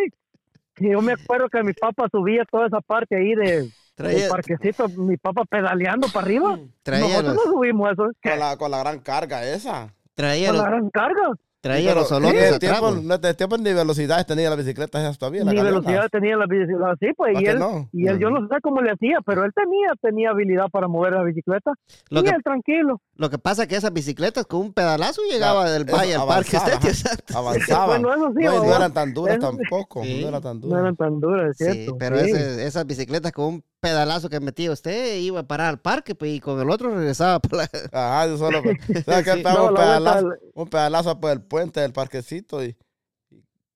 [0.93, 5.17] Yo me acuerdo que mi papá subía toda esa parte ahí de, del parquecito, mi
[5.17, 6.59] papá pedaleando para arriba.
[6.83, 8.11] traía, Nosotros los, no subimos eso.
[8.23, 9.95] Con la, con la gran carga esa.
[10.15, 11.33] traía, con la gran carga.
[11.69, 12.59] Traía Pero los solotes atrás.
[12.81, 15.45] tiempo, ese tiempo ni velocidades tenía la bicicleta todavía.
[15.45, 17.89] la Ni velocidad tenía la bicicleta, sí, pues, ¿Va y que él, no?
[17.93, 21.13] y él, yo no sé cómo le hacía, pero él tenía, tenía habilidad para mover
[21.13, 21.73] la bicicleta.
[22.11, 23.01] Lo y que, él tranquilo.
[23.17, 26.27] lo que pasa es que esas bicicletas con un pedalazo llegaba del eso, valle al
[26.27, 26.57] parque.
[27.35, 28.03] Avanzaban.
[28.09, 30.03] Bueno, sí, no, no eran tan duras tampoco.
[30.03, 30.21] Sí.
[30.23, 30.81] No eran tan No duras.
[30.83, 31.99] eran tan duras, es Sí, cierto.
[31.99, 32.31] pero sí.
[32.31, 36.33] ese- esas bicicletas con un pedalazo que metía usted iba a parar al parque pues,
[36.33, 37.69] y con el otro regresaba por la...
[37.93, 38.63] Ajá, yo solo.
[39.07, 39.33] ¿Sabes qué?
[39.35, 39.43] Sí.
[39.45, 42.77] No, un, la pedalazo, vuelta- un pedalazo por el puente del parquecito y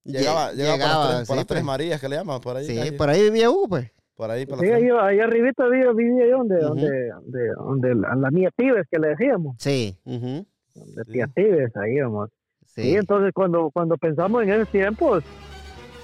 [0.03, 1.65] llegaba, Lle- llegaba, por las, tres, por sí, las tres pues.
[1.65, 2.65] Marías que le llaman, por ahí.
[2.65, 2.91] Sí, casi.
[2.91, 3.91] por ahí vivía Hugo, pues.
[4.15, 8.15] Por ahí, por Sí, ahí, ahí arribita vivía, vivía yo donde, donde, donde, donde la,
[8.15, 11.11] la mía Tibes que le decíamos, Sí, ujú, de Sí.
[11.13, 12.29] tía Tibes, ahí íbamos.
[12.67, 12.83] sí.
[12.83, 15.23] Sí, entonces cuando, cuando pensamos en esos tiempos,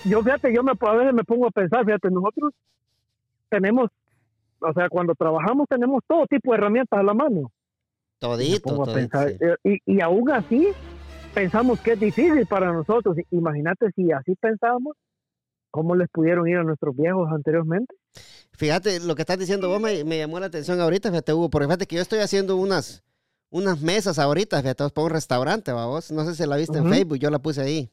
[0.05, 2.51] yo fíjate, yo me, a veces me pongo a pensar, fíjate, nosotros
[3.49, 3.89] tenemos,
[4.59, 7.51] o sea, cuando trabajamos tenemos todo tipo de herramientas a la mano.
[8.19, 10.67] Todito, todito, pensar, eh, y, y aún así,
[11.33, 13.15] pensamos que es difícil para nosotros.
[13.31, 14.95] Imagínate si así pensábamos,
[15.71, 17.95] ¿cómo les pudieron ir a nuestros viejos anteriormente?
[18.53, 21.67] Fíjate, lo que estás diciendo vos me, me llamó la atención ahorita, fíjate, Hugo, porque
[21.67, 23.03] fíjate que yo estoy haciendo unas,
[23.49, 26.11] unas mesas ahorita, fíjate, para un restaurante, vos.
[26.11, 26.89] No sé si la viste en.
[26.89, 27.91] Facebook, yo la puse ahí.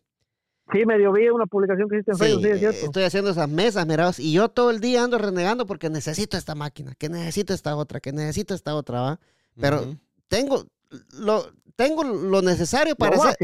[0.73, 2.87] Sí, medio vi una publicación que hiciste en Sí, Facebook, sí, es eh, cierto.
[2.87, 6.55] estoy haciendo esas mesas, mirados, y yo todo el día ando renegando porque necesito esta
[6.57, 9.21] máquina, que necesito esta otra, que necesito esta otra, ¿va?
[9.61, 9.97] Pero Ujú.
[10.29, 10.65] tengo
[11.13, 13.37] lo, tengo lo necesario Lo para hacer,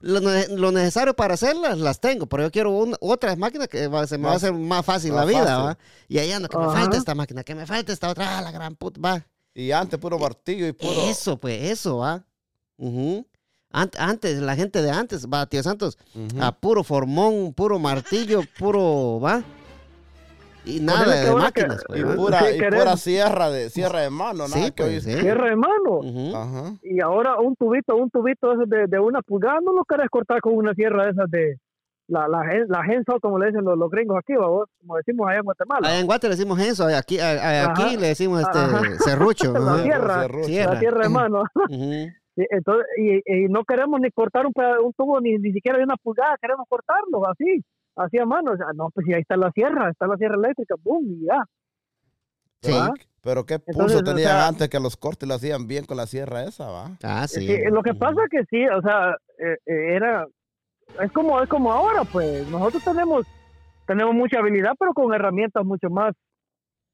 [0.00, 0.20] lo,
[0.56, 4.16] lo necesario para hacerlas, las tengo, pero yo quiero una- otras máquinas que va- se
[4.16, 5.64] me va a hacer más fácil más la vida, fácil.
[5.66, 5.78] ¿va?
[6.08, 6.72] Y ahí ando, que me Ajá.
[6.80, 9.26] falta esta máquina, que me falta esta otra, ah, la gran puta, va.
[9.52, 11.02] Y antes puro martillo y puro.
[11.10, 12.24] Eso, pues, eso, va.
[12.78, 13.18] Ujú.
[13.18, 13.26] Ant-
[13.72, 16.42] antes, la gente de antes, va, tío Santos, Ujú.
[16.42, 19.42] a puro formón, puro martillo, puro, va.
[20.64, 23.50] Y nada Ponele que de ahora que- máquinas, pues, Y pura, Sí, y pura sierra
[23.50, 25.20] de sierra de mano, nada Sí, que pues, hoy- sí.
[25.20, 25.98] Tierra de mano.
[26.00, 26.36] Ujú.
[26.36, 26.74] Ajá.
[26.82, 30.40] Y ahora un tubito, un tubito ese de, de una pulgada, no lo querés cortar
[30.42, 31.58] con una sierra de esas de
[32.08, 34.68] la, la, la hensaw, como le dicen los, los gringos aquí, ¿va vos?
[34.80, 35.88] como decimos allá en Guatemala.
[35.88, 38.82] Allá en Guate le decimos eso, aquí, a- a- aquí le decimos este Ajá.
[38.98, 39.52] serrucho.
[39.54, 40.20] La tierra.
[40.22, 40.46] Cerrucho.
[40.46, 40.74] Tierra.
[40.74, 41.42] La tierra de mano.
[41.70, 42.08] Ujú.
[42.36, 44.52] Y, entonces, y, y no queremos ni cortar un,
[44.94, 47.62] tubo ni, ni siquiera de una pulgada, queremos cortarlo así,
[47.96, 48.52] así a mano.
[48.52, 51.26] O sea, no, pues si ahí está la sierra, está la sierra eléctrica, boom, y
[51.26, 51.44] ya.
[52.62, 52.72] Sí.
[53.22, 55.96] Pero qué pulso Entonces, o tenían sea- antes que los cortes lo hacían bien con
[55.98, 56.90] la sierra esa, ¿va?
[57.02, 57.46] Ah, sí.
[57.46, 60.26] Sí, lo que pasa que sí, o sea, eh, eh, era,
[61.02, 63.26] es como, es como ahora, pues, nosotros tenemos,
[63.86, 66.14] tenemos mucha habilidad, pero con herramientas mucho más,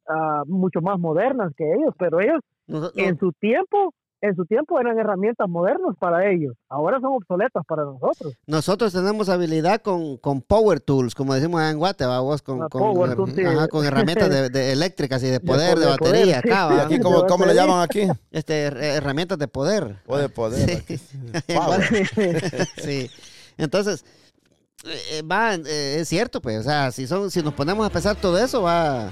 [0.08, 4.80] ah, mucho más modernas que ellos, pero ellos no- en su tiempo, en su tiempo
[4.80, 8.34] eran herramientas modernas para ellos, ahora son obsoletas para nosotros.
[8.46, 12.68] Nosotros tenemos habilidad con, con power tools, como decimos allá en Guate, vos con, con,
[12.70, 13.44] power her- tools, sí.
[13.44, 16.48] ajá, con herramientas de, de eléctricas y de poder, de, de poder, batería, sí.
[16.48, 16.82] acá, ¿Y ¿va?
[16.84, 18.08] aquí de cómo, cómo le llaman aquí?
[18.30, 19.96] Este, her- herramientas de poder.
[20.06, 20.82] O de poder.
[20.86, 20.96] Sí.
[22.82, 23.10] sí.
[23.58, 24.04] Entonces,
[24.84, 28.16] eh, va, eh, es cierto, pues, o sea, si son, si nos ponemos a pensar
[28.16, 29.10] todo eso, va.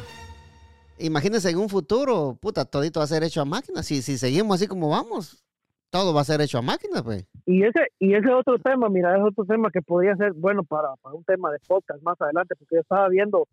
[0.98, 3.82] Imagínense en un futuro, puta, todito va a ser hecho a máquina.
[3.82, 5.44] Si, si seguimos así como vamos,
[5.90, 7.24] todo va a ser hecho a máquina, pues.
[7.46, 10.94] Y ese, y ese otro tema, mira, es otro tema que podría ser bueno para,
[11.02, 13.46] para un tema de podcast más adelante, porque yo estaba viendo,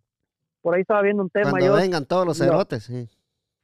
[0.61, 3.07] por ahí estaba viendo un tema Cuando yo vengan todos los cerotes, sí.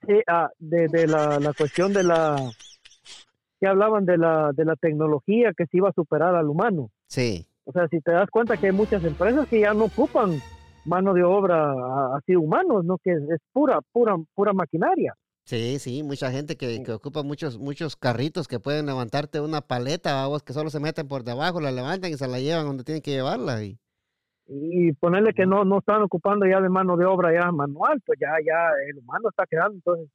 [0.05, 2.35] sí, ah, de, de la, la cuestión de la,
[3.59, 6.91] que hablaban de la, de la tecnología que se iba a superar al humano.
[7.07, 7.47] Sí.
[7.65, 10.39] O sea, si te das cuenta que hay muchas empresas que ya no ocupan
[10.87, 11.73] mano de obra
[12.15, 12.97] así humanos, ¿no?
[12.97, 15.13] Que es, es pura, pura, pura maquinaria.
[15.43, 20.13] Sí, sí, mucha gente que, que ocupa muchos, muchos carritos que pueden levantarte una paleta,
[20.13, 23.01] vamos, que solo se meten por debajo, la levantan y se la llevan donde tienen
[23.01, 23.63] que llevarla.
[23.63, 23.79] Y,
[24.49, 28.17] Y ponerle que no, no están ocupando ya de mano de obra ya manual, pues
[28.19, 29.75] ya, ya el humano está quedando.
[29.75, 30.09] Entonces,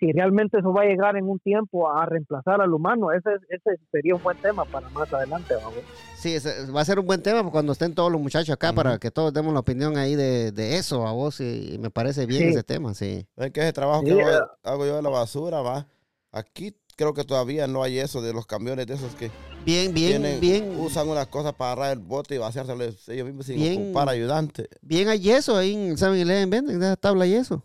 [0.00, 3.78] si realmente eso va a llegar en un tiempo a reemplazar al humano, ese, ese
[3.92, 5.54] sería un buen tema para más adelante.
[5.54, 5.74] vamos.
[6.16, 8.98] sí, ese- va a ser un buen tema cuando estén todos los muchachos acá para
[8.98, 12.26] que todos demos la opinión ahí de, de eso a vos y, y me parece
[12.26, 12.48] bien Sí.
[12.48, 13.26] ese tema, sí.
[13.36, 14.40] ¿Ven que ese trabajo que Sí, eh.
[14.64, 15.86] hago yo de la basura, va?
[16.32, 19.30] Aquí creo que todavía no hay eso de los camiones de esos que
[19.64, 23.46] Bien, bien, tienen- bien, usan unas cosas para agarrar el bote y vaciárselo ellos mismos
[23.46, 23.82] sin Bien.
[23.84, 24.68] ocupar ayudante.
[24.82, 27.64] bien hay yeso ahí en 7-Eleven, venden esa tabla de yeso.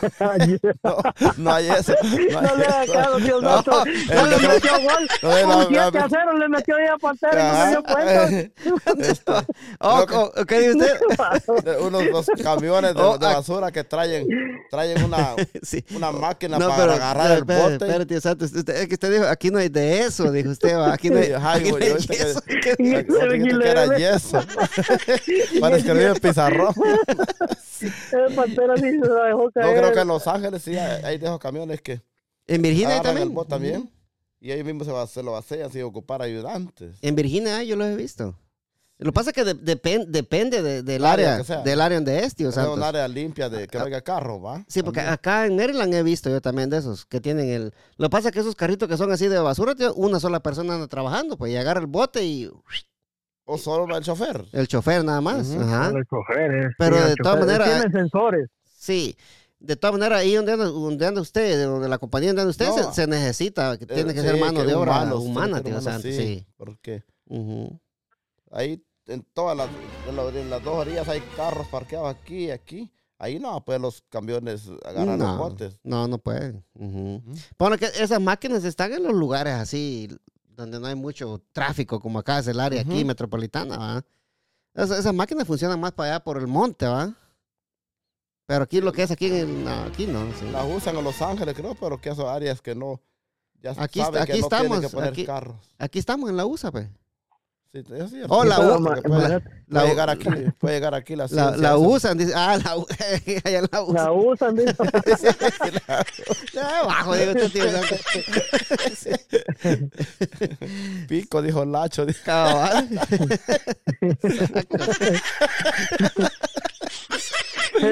[0.82, 0.96] No,
[1.36, 1.94] no hay eso.
[2.02, 3.84] No, hay le caso, Dios No, mío.
[4.10, 5.08] el No le metió gol.
[5.22, 7.82] no, no, Un no, 7 a 0 le metió a Pantera y no se dio
[7.82, 9.08] cuenta.
[9.08, 9.32] Este,
[9.80, 11.64] Oh, Creo que- oh, ¿Qué dice usted?
[11.64, 13.34] de unos dos camiones de, Oh, de ah.
[13.34, 14.26] basura que traen,
[14.70, 15.84] traen una, sí.
[15.94, 18.16] una máquina para pero, agarrar pero, el espérate, bote.
[18.16, 21.10] espérate, usted- es que usted dijo, aquí no hay de eso, dijo usted, va, aquí
[21.10, 22.42] no hay, Sí, ajá, aquí no güey, hay ahorita que- yeso.
[22.46, 24.44] ¿Qué- Y Otro se dijiste que era yeso.
[25.60, 26.74] Parece que vive pizarrón.
[27.82, 29.78] Eh, Pantera sí se la dejó No, caer.
[29.78, 32.00] creo que en Los Ángeles sí hay, de esos camiones que
[32.46, 33.28] En Virginia también.
[33.28, 33.90] el bote también.
[34.40, 36.96] Y ellos mismos se, va- se lo vacían sin ocupar ayudantes.
[37.00, 38.38] En Virginia hay, yo los he visto.
[38.98, 42.20] Lo que pasa es que de- depen- depende de- del Área área, del área donde
[42.24, 42.78] es, tío O sea, Santos.
[42.78, 44.64] un área limpia de que no haya carro, ¿va?
[44.68, 45.14] Sí, porque También.
[45.14, 47.72] acá en Maryland he visto yo también de esos que tienen el...
[47.96, 50.40] Lo que pasa es que esos carritos que son así de basura, tío, una sola
[50.40, 52.48] persona anda trabajando, pues, y agarra el bote y
[53.46, 54.44] O solo va el chofer.
[54.52, 55.48] el chofer nada más.
[55.48, 55.60] Ujú.
[55.62, 55.90] Ajá.
[55.90, 58.48] Los choferes, Pero sí, de los todas maneras- Tienen sensores.
[58.64, 59.16] Sí.
[59.60, 62.50] De todas maneras, ahí donde anda, donde anda usted, de donde la compañía donde anda
[62.50, 62.74] usted, No.
[62.92, 65.60] se, se necesita, que tiene Eh, que sí, ser mano que de obra humanos, humana,
[65.62, 66.14] tío humanos, Santos.
[66.14, 66.46] Sí.
[66.56, 67.78] Porque Ujú.
[68.50, 69.68] ahí en todas las,
[70.08, 72.90] en la- en las dos orillas hay carros parqueados aquí y aquí.
[73.18, 75.78] Ahí no, pues los camiones agarran los No, botes.
[75.82, 76.64] no, no pueden.
[76.74, 77.22] Ujú.
[77.58, 80.08] Bueno, que esas máquinas están en los lugares así,
[80.56, 84.04] donde no hay mucho tráfico, como acá es el área aquí metropolitana, ¿va?
[84.74, 87.12] Esas, esas máquinas funcionan más para allá por el monte, ¿va?
[88.46, 90.26] Pero aquí lo que es aquí, no, aquí no.
[90.38, 90.46] sí.
[90.52, 93.00] Las usan en Los Ángeles, creo, pero que esas áreas que no.
[93.62, 95.56] Ya Aquí saben que aquí no tienen estamos, que poner aquí- carros.
[95.78, 96.88] Aquí estamos en la USA, pues.
[97.74, 100.28] Sí, eso sí, Oh, la ma- puede, llegar aquí,
[100.60, 101.76] puede llegar aquí la La, ciencia la esa.
[101.78, 102.32] usan, dice.
[102.36, 102.76] Ah, la,
[103.72, 103.94] la usan.
[103.94, 104.74] la usan, dice.
[106.62, 107.64] Ah, Bajo, digo, este tío.
[111.08, 112.06] Pico, dijo Lacho.
[112.06, 112.20] dijo.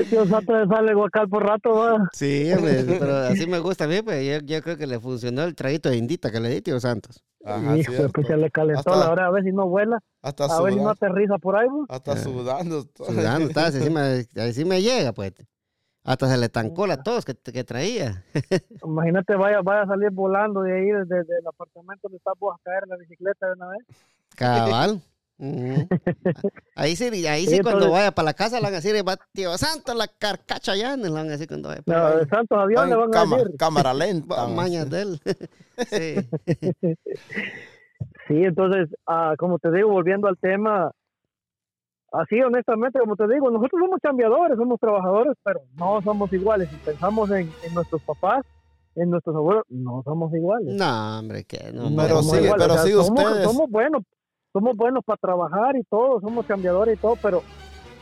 [0.08, 2.08] Tío Santo le sale guacal por rato, va.
[2.12, 5.42] Sí, hombre, pero así me gusta a mí, pues yo, yo creo que le funcionó
[5.42, 7.22] el traguito de indita que le di, tío Santos.
[7.44, 8.12] Ajá, Hijo, cierto.
[8.12, 10.74] pues se le calentó Hasta- la hora, a ver si no vuela, Hasta a ver
[10.74, 11.84] si no aterriza por ahí, va.
[11.88, 12.86] Hasta sudando.
[12.94, 15.32] Sudando, estaba, así me, así me llega, pues.
[16.04, 18.24] Hasta se le tancó la tos que, que traía.
[18.84, 22.54] Imagínate, vaya, vaya a salir volando de ahí, desde, desde el apartamento donde estás vos
[22.54, 23.86] a caer en la bicicleta de una vez.
[24.36, 25.00] Cabal.
[25.44, 25.88] Ujú.
[26.76, 28.94] Ahí sí, ahí sí, Sí, cuando entonces- vaya para la casa le van a decir,
[29.06, 32.26] "Va, tío Santos, la carcacha ya, le van a decir cuando vaya para No, la
[32.28, 33.56] Santos Avión le van a decir.
[33.58, 34.46] cámara lenta.
[34.70, 35.20] Mañas de él.
[35.90, 36.96] sí.
[38.28, 40.90] Sí, entonces, ah, como te digo, volviendo al tema,
[42.12, 46.68] así honestamente, como te digo, nosotros somos cambiadores, somos trabajadores, pero no somos iguales.
[46.68, 48.44] Si pensamos en, en nuestros papás,
[48.94, 50.74] en nuestros abuelos, no somos iguales.
[50.74, 51.90] No, hombre, que no.
[51.90, 52.54] No Pero sí, iguales.
[52.68, 53.44] pero sí somos, ustedes.
[53.44, 54.02] Somos buenos,
[54.52, 57.42] somos buenos para trabajar y todo, somos cambiadores y todo, pero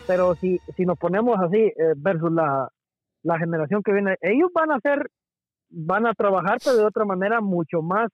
[0.07, 2.69] pero si, si nos ponemos así eh, versus la,
[3.23, 5.09] la generación que viene, ellos van a hacer,
[5.69, 8.11] van a trabajar, pero de otra manera mucho más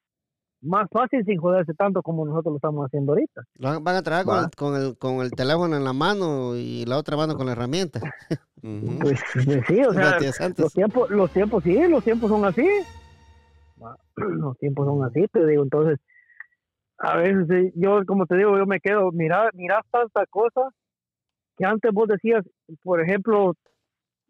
[0.62, 3.42] más fácil sin joderse tanto como nosotros lo estamos haciendo ahorita.
[3.56, 4.50] Lo Van a trabajar con Va.
[4.56, 8.00] con, el, con el teléfono en la mano y la otra mano con la herramienta.
[8.62, 10.18] Pues, pues sí, o sea,
[10.56, 12.66] los tiempos, los tiempos sí, los tiempos son así.
[14.16, 16.00] Los tiempos son así, te digo, entonces,
[16.98, 20.70] a veces yo, como te digo, yo me quedo, mira, mirás tanta cosa
[21.56, 22.44] que antes vos decías,
[22.82, 23.54] por ejemplo,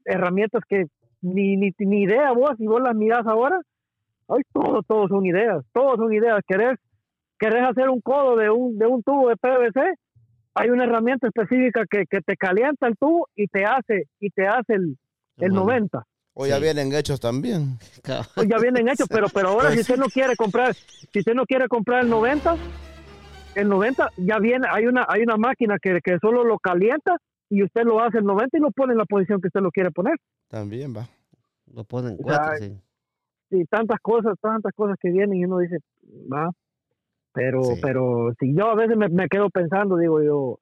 [0.05, 0.87] herramientas que
[1.21, 3.61] ni, ni, ni idea vos, y vos las mirás ahora,
[4.29, 6.79] ay, todo, todo son ideas, todo son ideas, querés,
[7.39, 9.95] querés hacer un codo de un, de un tubo de PVC,
[10.55, 14.47] hay una herramienta específica que, que te calienta el tubo y te hace, y te
[14.47, 14.97] hace el,
[15.39, 15.67] el Bueno.
[15.67, 16.07] 90.
[16.39, 16.63] O ya Sí.
[16.65, 17.79] vienen hechos también.
[18.35, 21.33] Pues ya vienen hechos, pero pero ahora Pues si usted no quiere comprar, si usted
[21.35, 22.57] no quiere comprar el 90,
[23.55, 27.17] el 90 ya viene, hay una hay una máquina que, que solo lo calienta
[27.49, 29.71] y usted lo hace el 90 y lo pone en la posición que usted lo
[29.71, 30.17] quiere poner.
[30.49, 31.09] También va.
[31.73, 32.77] Lo ponen O cuatro, sea, sí.
[33.49, 35.79] Y tantas cosas, tantas cosas que vienen y uno dice,
[36.31, 36.51] va,
[37.33, 37.79] pero Sí.
[37.81, 40.59] pero si yo a veces me, me quedo pensando, digo yo,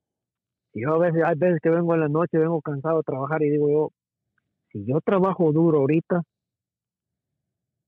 [0.73, 3.43] si yo a veces hay veces que vengo en la noche, vengo cansado de trabajar
[3.43, 3.91] y digo yo,
[4.75, 6.23] si yo trabajo duro ahorita,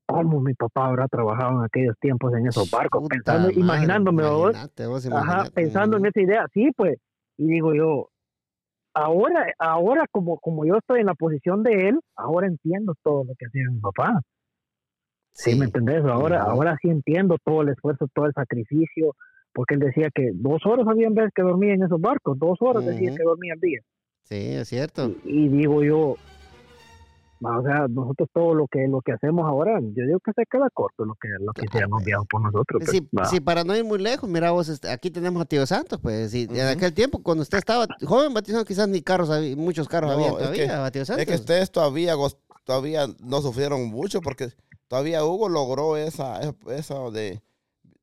[0.06, 3.02] ¿cómo mi papá habrá trabajado en aquellos tiempos en esos barcos?
[3.02, 4.54] Puta Pensando, madre, imaginándome, vos,
[5.12, 6.96] Ajá, pensando en esa idea, sí, pues,
[7.38, 8.08] y digo yo,
[8.94, 13.34] ahora, ahora como, como yo estoy en la posición de él, ahora entiendo todo lo
[13.36, 14.20] que hacía mi papá.
[15.32, 16.04] Sí, ¿me entendés?
[16.04, 16.50] Ahora, Ujú.
[16.52, 19.14] ahora sí entiendo todo el esfuerzo, todo el sacrificio,
[19.52, 22.86] porque él decía que dos horas habían veces que dormía en esos barcos, dos horas
[22.86, 23.16] decía Ujú.
[23.16, 23.80] que dormía al día.
[24.22, 25.08] Sí, es cierto.
[25.24, 26.16] Y, y digo yo,
[27.40, 30.68] o sea, nosotros todo lo que lo que hacemos ahora, yo digo que se queda
[30.72, 32.82] corto lo que lo que hicieron los viejos por nosotros.
[32.84, 35.66] pues, Sí, sí, para no ir muy lejos, mira vos, este, aquí tenemos a Tío
[35.66, 36.60] Santos, pues, y en Ujú.
[36.76, 40.28] aquel tiempo, cuando usted estaba joven, Batizado, quizás ni carros, había, muchos carros No, había
[40.28, 41.22] es todavía, que- Santos.
[41.22, 42.14] Es que ustedes todavía,
[42.64, 44.48] todavía no sufrieron mucho porque
[44.88, 47.42] todavía Hugo logró esa, esa de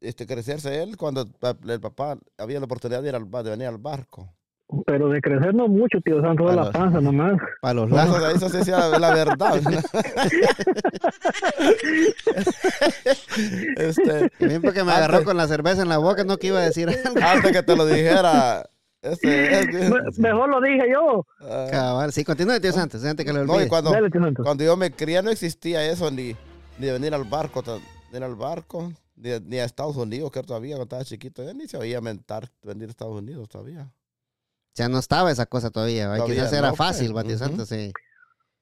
[0.01, 1.25] este, crecerse él cuando
[1.67, 4.29] el papá había la oportunidad de, ir al, de venir al barco.
[4.86, 7.33] Pero de crecer no mucho, tío, son toda la panza nomás.
[7.62, 8.36] para los Eso, lados.
[8.36, 8.67] eso sí es
[8.99, 9.62] la, verdad.
[13.77, 16.59] este, Bien porque me agarró Antes- con la cerveza en la boca, no que iba
[16.59, 17.19] a decir algo.
[17.21, 18.69] antes que te lo dijera,
[19.01, 19.67] este, es-
[20.17, 21.25] Me- Mejor lo dije yo.
[21.41, 23.69] ah, Cabal, sí, continúe, Tío Santos, antes que lo no, y olvide.
[23.69, 24.09] cuando, Dale,
[24.43, 26.36] cuando yo me crié no existía eso ni,
[26.79, 27.77] ni de venir al barco, ta-
[28.12, 31.53] de ir al barco, ni, ni a Estados Unidos, que todavía cuando estaba chiquito, ya
[31.53, 33.89] ni se oía mentar venir a Estados Unidos todavía.
[34.75, 36.15] Ya no estaba esa cosa todavía, ¿va?
[36.17, 36.77] Todavía quizás era no, pues.
[36.89, 37.45] fácil, va, Tío Ujú.
[37.45, 37.91] Santos, sí.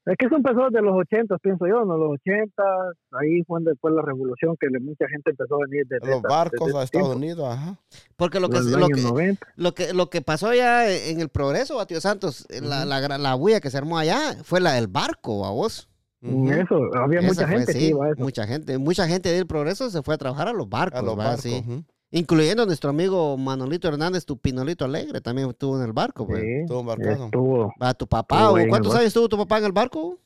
[0.04, 1.96] Es que eso empezó desde los 80, pienso yo, ¿no?
[1.96, 2.64] Los 80,
[3.12, 6.80] ahí fue después la revolución que mucha gente empezó a venir desde Los barcos desde
[6.80, 7.78] a Estados tiempo, Unidos, ajá.
[8.18, 9.48] Porque lo que, los lo años que, 90.
[9.58, 12.90] lo que, lo que pasó allá en el progreso, va, Tío Santos, la, Ujú.
[12.90, 15.88] la, gran- la bulla que se armó allá fue la del barco, a vos.
[16.24, 16.52] Ujú.
[16.52, 18.22] Eso, había Esa mucha fue, gente sí, que iba a eso.
[18.24, 21.16] mucha gente, mucha gente del progreso se fue a trabajar a los barcos, A los
[21.16, 21.42] barcos.
[21.42, 21.64] sí.
[21.64, 21.84] ujú.
[22.12, 26.42] Incluyendo nuestro amigo Manolito Hernández, tu Pinolito Alegre, también estuvo en el barco, pues.
[26.42, 27.26] Sí, Todo embarcado.
[27.26, 30.18] estuvo Va, tu papá, Estuvo ¿cuántos años estuvo tu papá en el barco?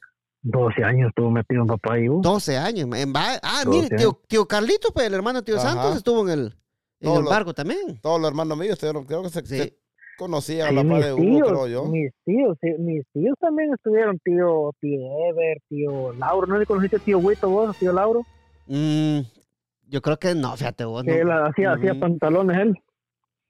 [0.42, 2.90] 12 años, estuvo metido en papá y uh, 12 años.
[2.96, 5.70] En va- ah, 12 mire, tío, tío Carlito, pues, el hermano tío Ajá.
[5.74, 6.56] Santos, estuvo en el,
[7.02, 8.00] en el los- barco también.
[8.02, 9.58] Todos los hermanos míos creo que se, Sí.
[9.58, 9.78] se
[10.18, 11.86] conocían Sí, a la par mis de tíos, creo yo.
[11.86, 16.98] mis tíos, sí, mis tíos también estuvieron, tío, tío Ever, tío Lauro, ¿no le conociste
[17.00, 18.22] tío Huito vos, tío Lauro?
[18.68, 19.20] Mm,
[19.96, 21.08] yo creo que no, fíjate vos.
[21.08, 22.02] Él No, hacía, hacía Ujú.
[22.02, 22.78] pantalones él.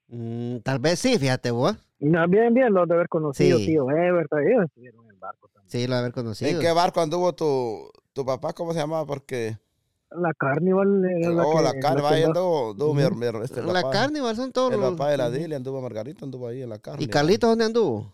[0.08, 1.74] Mm, tal vez sí, fíjate vos.
[1.98, 3.66] No, bien, bien, los de haber conocido, Sí.
[3.66, 5.68] tío Ebert, ellos estuvieron en el barco también.
[5.70, 6.50] Sí, lo de haber conocido.
[6.52, 8.52] ¿En qué barco anduvo tu, tu papá?
[8.52, 9.04] ¿Cómo se llamaba?
[9.04, 9.56] Porque...
[10.10, 11.80] La Carnival era la oh, que- la que
[12.14, 13.02] ahí anduvo, anduvo mi
[13.42, 14.92] este, el la papá- Carnival son todos El los...
[14.92, 17.02] papá de la Dile anduvo Margarito, anduvo ahí en la carne.
[17.02, 18.12] ¿Y Carlitos dónde anduvo?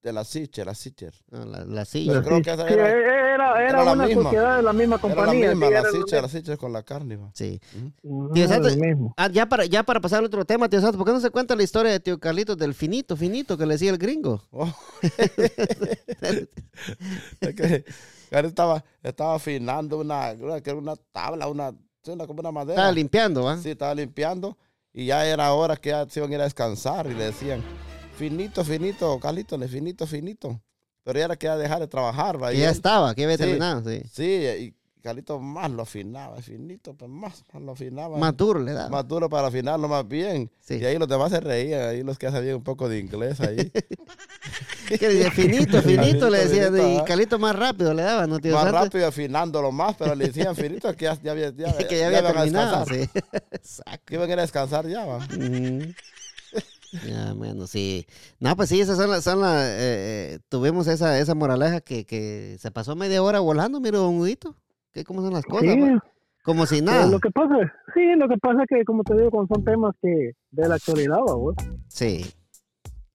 [0.00, 1.12] De la Sitcher, la Sitcher.
[1.32, 2.12] Ah, la, la silla.
[2.12, 2.88] Pero creo que esa era,
[3.38, 4.22] era, era, una misma.
[4.24, 5.50] sociedad de la misma era la compañía.
[5.50, 6.28] misma, sí, la era la mismo.
[6.28, 7.16] Sitcher con la carne.
[7.16, 7.30] va.
[7.34, 7.60] Sí.
[8.34, 9.14] Tío Santos, lo mismo.
[9.16, 11.30] ah, ya, para, ya para pasar al otro tema, tío Santos, ¿por qué no se
[11.30, 14.42] cuenta la historia de tío Carlitos del finito, finito que le decía el gringo?
[14.50, 14.72] Oh.
[17.40, 17.84] Es que
[18.30, 21.74] Gary estaba, estaba afinando una, una, tabla, una,
[22.06, 22.74] una, como una madera.
[22.74, 23.56] Estaba limpiando, ¿va?
[23.58, 24.56] Sí, estaba limpiando
[24.92, 27.62] y ya era hora que ya se iban a ir a descansar y le decían,
[28.16, 30.60] finito, finito, Carlitos, finito, finito.
[31.04, 32.52] Pero ya era que ya dejar de trabajar, ¿va?
[32.52, 33.44] Y ya estaba, que había Sí.
[33.44, 34.02] terminado, sí.
[34.12, 38.18] Sí, y Carlitos más lo afinaba, finito, pues más, más lo afinaba.
[38.18, 38.90] Más duro le daba.
[38.90, 40.50] más duro para afinarlo más bien.
[40.60, 40.74] Sí.
[40.74, 43.70] Y ahí los demás se reían, ahí los que sabían un poco de inglés ahí.
[44.88, 46.66] Que decía, finito, finito, le decía.
[46.68, 47.04] Finito, Y ajá.
[47.04, 48.80] Carlitos más rápido le daba, ¿no, tío más Santos?
[48.84, 52.22] rápido afinándolo más, pero le decían finito que ya, ya, había- ya, que ya había
[52.32, 53.08] terminado, sí.
[53.52, 54.00] Exacto.
[54.06, 55.18] Que iban a descansar ya, va.
[55.18, 55.92] Ujú.
[57.06, 58.06] Ya, bueno, sí.
[58.40, 62.04] No, pues sí, esas son las, son las, eh, eh, tuvimos esa, esa moraleja que,
[62.04, 64.56] que se pasó media hora volando, mira, don Huguito.
[64.92, 65.74] ¿Qué, ¿Cómo son las cosas?
[65.74, 66.02] Sí, va?
[66.44, 67.06] Como si pero nada.
[67.06, 67.56] lo que pasa,
[67.94, 71.18] sí, lo que pasa es que, como te digo, son temas que de la actualidad,
[71.18, 71.54] ¿va, vos?
[71.88, 72.24] Sí.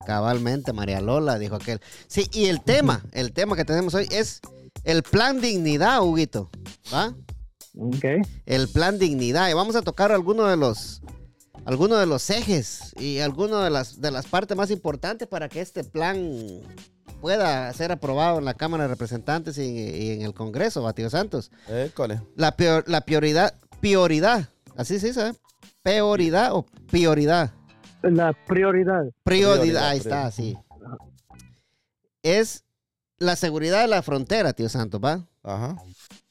[0.05, 1.79] Cabalmente, María Lola, dijo aquel.
[2.07, 4.41] Sí, y el tema, el tema que tenemos hoy es
[4.83, 6.49] el plan dignidad, Huguito.
[6.93, 7.15] ¿Va?
[7.75, 8.05] Ok.
[8.45, 11.01] el plan dignidad y vamos a tocar algunos de los
[11.65, 15.61] algunos de los ejes y algunas de las de las partes más importantes para que
[15.61, 16.61] este plan
[17.21, 21.51] pueda ser aprobado en la Cámara de Representantes y, y en el Congreso, Batío Santos.
[21.69, 22.21] École.
[22.35, 25.33] La peor- la prioridad prioridad, así se dice, ¿eh?
[25.81, 27.51] prioridad o prioridad.
[28.01, 29.03] La prioridad.
[29.23, 30.57] Prioridad, Prioridad, ahí está, sí.
[32.21, 32.63] Es
[33.17, 35.25] la seguridad de la frontera, tío Santos, ¿va?
[35.43, 35.77] Ajá.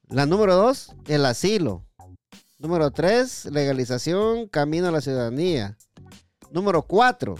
[0.09, 1.85] La número dos, el asilo.
[2.63, 5.77] Número tres, legalización, camino a la ciudadanía.
[6.53, 7.35] Número cuatro,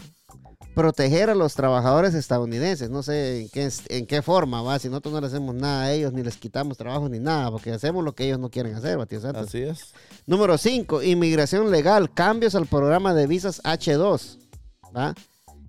[0.75, 2.89] proteger a los trabajadores estadounidenses.
[2.89, 4.77] No sé en qué, en qué forma, va.
[4.79, 7.71] Si nosotros no le hacemos nada a ellos, ni les quitamos trabajo, ni nada, porque
[7.71, 9.47] hacemos lo que ellos no quieren hacer, va, tío Santos.
[9.47, 9.93] Así es.
[10.25, 14.39] Número 5, inmigración legal, cambios al programa de visas H2.
[14.93, 15.15] ¿va?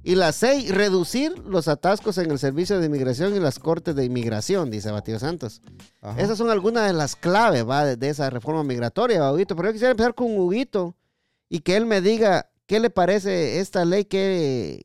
[0.06, 4.04] Y la 6, reducir los atascos en el servicio de inmigración y las cortes de
[4.04, 5.62] inmigración, dice Batío Santos.
[6.02, 6.20] Ajá.
[6.20, 7.86] Esas son algunas de las claves ¿va?
[7.86, 9.56] de, de esa reforma migratoria, ¿va, Huguito.
[9.56, 10.94] Pero yo quisiera empezar con Huguito
[11.48, 14.82] y que él me diga qué le parece esta ley que,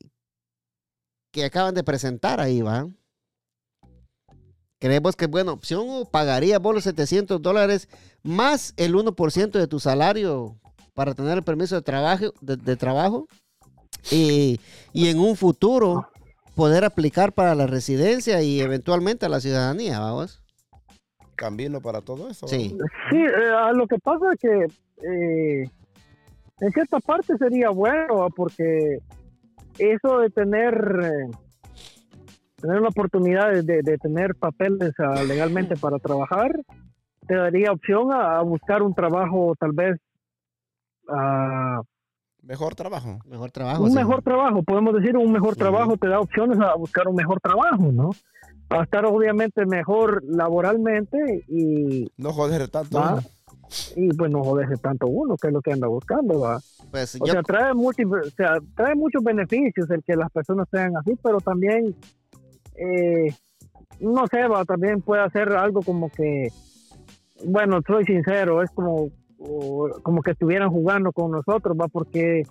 [1.32, 2.88] que acaban de presentar ahí, ¿va?
[4.78, 7.90] ¿Creemos que es buena opción o pagaría vos los 700 dólares
[8.22, 10.58] más el 1% de tu salario
[10.94, 13.28] para tener el permiso de trabajo, de, de trabajo?
[14.10, 14.60] Y,
[14.92, 16.06] y en un futuro
[16.54, 20.42] poder aplicar para la residencia y eventualmente a la ciudadanía, vamos.
[21.36, 22.46] Camino para todo eso.
[22.48, 22.76] Sí.
[23.10, 24.66] Sí, eh, a lo que pasa es que
[25.06, 25.70] eh,
[26.60, 28.98] en cierta parte sería bueno, porque
[29.78, 31.30] eso de tener eh,
[32.60, 36.52] tener la oportunidad de, de- tener papeles ah, legalmente para trabajar,
[37.26, 39.98] te daría opción a, a buscar un trabajo tal vez
[41.08, 41.80] ah,
[42.50, 43.18] Mejor trabajo.
[43.26, 43.84] Mejor trabajo.
[43.84, 43.96] un sí.
[43.96, 47.92] mejor trabajo, podemos decir un mejor trabajo te da opciones a buscar un mejor trabajo,
[47.92, 48.10] ¿no?
[48.70, 52.98] A estar obviamente mejor laboralmente y, No joder tanto.
[52.98, 53.12] Va.
[53.12, 53.22] uno.
[53.94, 56.58] y pues no joderse tanto uno, que es lo que anda buscando, ¿va?
[56.90, 60.66] Pues O yo, sea, trae, multi- o sea, trae muchos beneficios el que las personas
[60.72, 61.94] sean así, pero también,
[62.74, 63.32] eh,
[64.00, 66.48] no sé, va, también puede hacer algo como que,
[67.44, 69.10] bueno, soy sincero, es como,
[69.40, 72.42] o- como que estuvieran jugando con nosotros, va, porque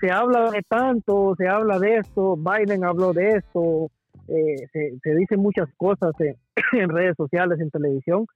[0.00, 3.90] se habla de tanto, se habla de esto, Biden habló de esto,
[4.28, 6.36] eh, se, se dicen muchas cosas en,
[6.80, 8.26] en redes sociales, en televisión,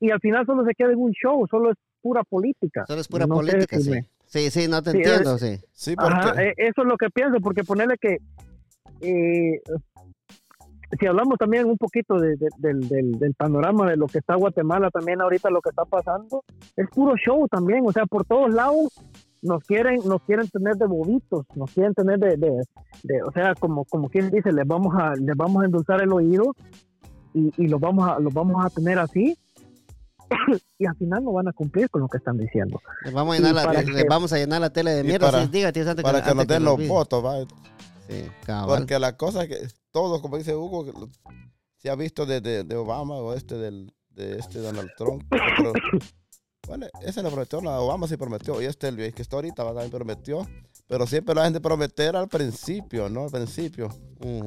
[0.00, 2.84] y al final solo se queda en un show, solo es pura política.
[2.86, 4.00] solo es pura No política, sí.
[4.26, 5.58] Sí, sí, no te Sí, entiendo, sí.
[5.72, 6.12] Sí, porque.
[6.14, 8.18] Ajá, eh, eso es lo que pienso, porque ponerle que
[9.00, 9.60] eh,
[10.98, 14.34] si hablamos también un poquito de- de- del, del- del panorama de lo que está
[14.34, 16.42] Guatemala también ahorita lo que está pasando,
[16.76, 18.92] es puro show también, o sea, por todos lados
[19.42, 22.62] nos quieren, nos quieren tener de bobitos, nos quieren tener de, de-
[23.04, 26.12] de- o sea, como, como quien dice, les vamos a, les vamos a endulzar el
[26.12, 26.54] oído
[27.34, 29.36] y, y los vamos a, los vamos a tener así.
[30.78, 32.80] y al final no van a cumplir con lo que están diciendo.
[33.04, 35.30] Les vamos a llenar, la, para les que- vamos a llenar la tele de mierda.
[35.30, 37.34] para- tío, antes para que nos antes den lo los votos, va.
[38.08, 38.24] Sí.
[38.66, 40.92] Porque la cosa es que todo, como dice Hugo, que
[41.78, 45.24] se ha visto de, de- de Obama o este del, de este Donald Trump.
[45.30, 45.72] Pero,
[46.66, 48.60] bueno, ese lo prometió, no, Obama sí prometió.
[48.60, 50.46] Y este, el que está ahorita, también prometió.
[50.86, 53.24] Pero siempre la gente prometer al principio, ¿no?
[53.24, 53.88] Al principio.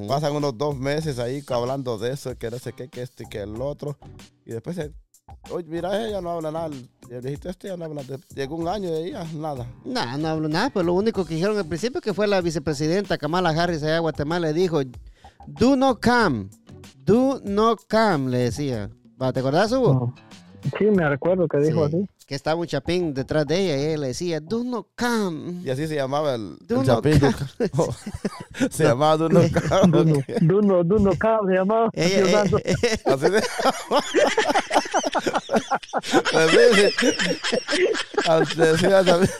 [0.06, 3.26] Pasan unos dos meses ahí hablando de eso, que no sé qué, que este y
[3.28, 3.96] que el otro.
[4.44, 4.92] Y después, se,
[5.50, 6.66] oye, mira, ella no habla nada.
[7.08, 8.02] El viejito este ya no habla.
[8.02, 9.66] de- Llegó un año de ella, nada.
[9.86, 13.16] No, no hablo nada, pero lo único que dijeron al principio que fue la vicepresidenta
[13.16, 14.82] Kamala Harris allá de Guatemala, le dijo,
[15.46, 16.48] do not come,
[17.04, 18.88] do not come, le decía.
[19.32, 19.94] ¿Te acordás, Hugo?
[19.94, 20.14] No.
[20.78, 22.06] Sí, me recuerdo que dijo Sí, así.
[22.26, 25.60] Que estaba un chapín detrás de ella y ella le decía, do not come.
[25.62, 27.20] Y así se llamaba el, Do el not chapín.
[27.20, 27.34] come.
[27.76, 27.94] Oh,
[28.70, 29.40] se llamaba Duno
[29.88, 31.90] Duno, Duno, Duno Cab se llamaba.
[31.92, 32.58] Ella- Dios santo.
[32.64, 33.36] eh, eh, Así se
[36.38, 36.92] Así se-
[38.26, 39.30] así decía también.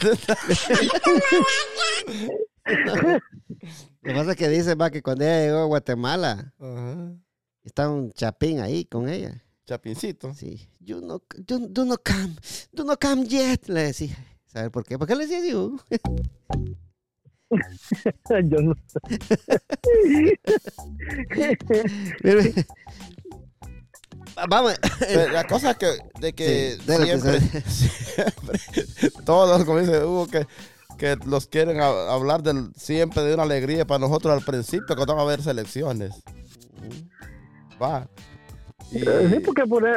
[4.04, 7.14] Lo que pasa es que dice, va, que cuando ella llegó a Guatemala, Ajá.
[7.62, 9.42] estaba un chapín ahí con ella.
[9.66, 10.34] Chapincito.
[10.34, 12.36] Sí, you no, do, do not come,
[12.70, 14.14] do not come yet, le decía.
[14.44, 14.98] ¿Sabes por qué?
[14.98, 15.50] ¿Por qué le decía así?
[18.50, 18.74] Yo no
[22.22, 22.66] Mire,
[24.48, 24.74] Vamos.
[25.32, 25.86] La cosa es que,
[26.20, 27.40] de que Sí, dale, siempre,
[27.70, 28.60] siempre,
[29.24, 30.46] todos, como dice Hugo, que,
[31.04, 35.14] que los quieren a- hablar del, siempre de una alegría para nosotros al principio cuando
[35.14, 36.22] va a haber selecciones.
[37.82, 38.06] Va.
[38.90, 39.92] Y- Sí, porque por, eh,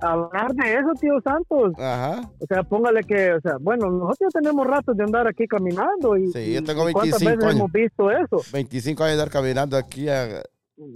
[0.00, 2.28] hablar de eso, tío Santos, Ajá.
[2.40, 6.16] o sea, póngale que, o sea, bueno, nosotros ya tenemos rato de andar aquí caminando
[6.16, 7.54] y, Sí, yo tengo ¿cuántas 25 veces años.
[7.54, 8.42] hemos visto eso?
[8.52, 10.24] 25 años de estar caminando aquí a,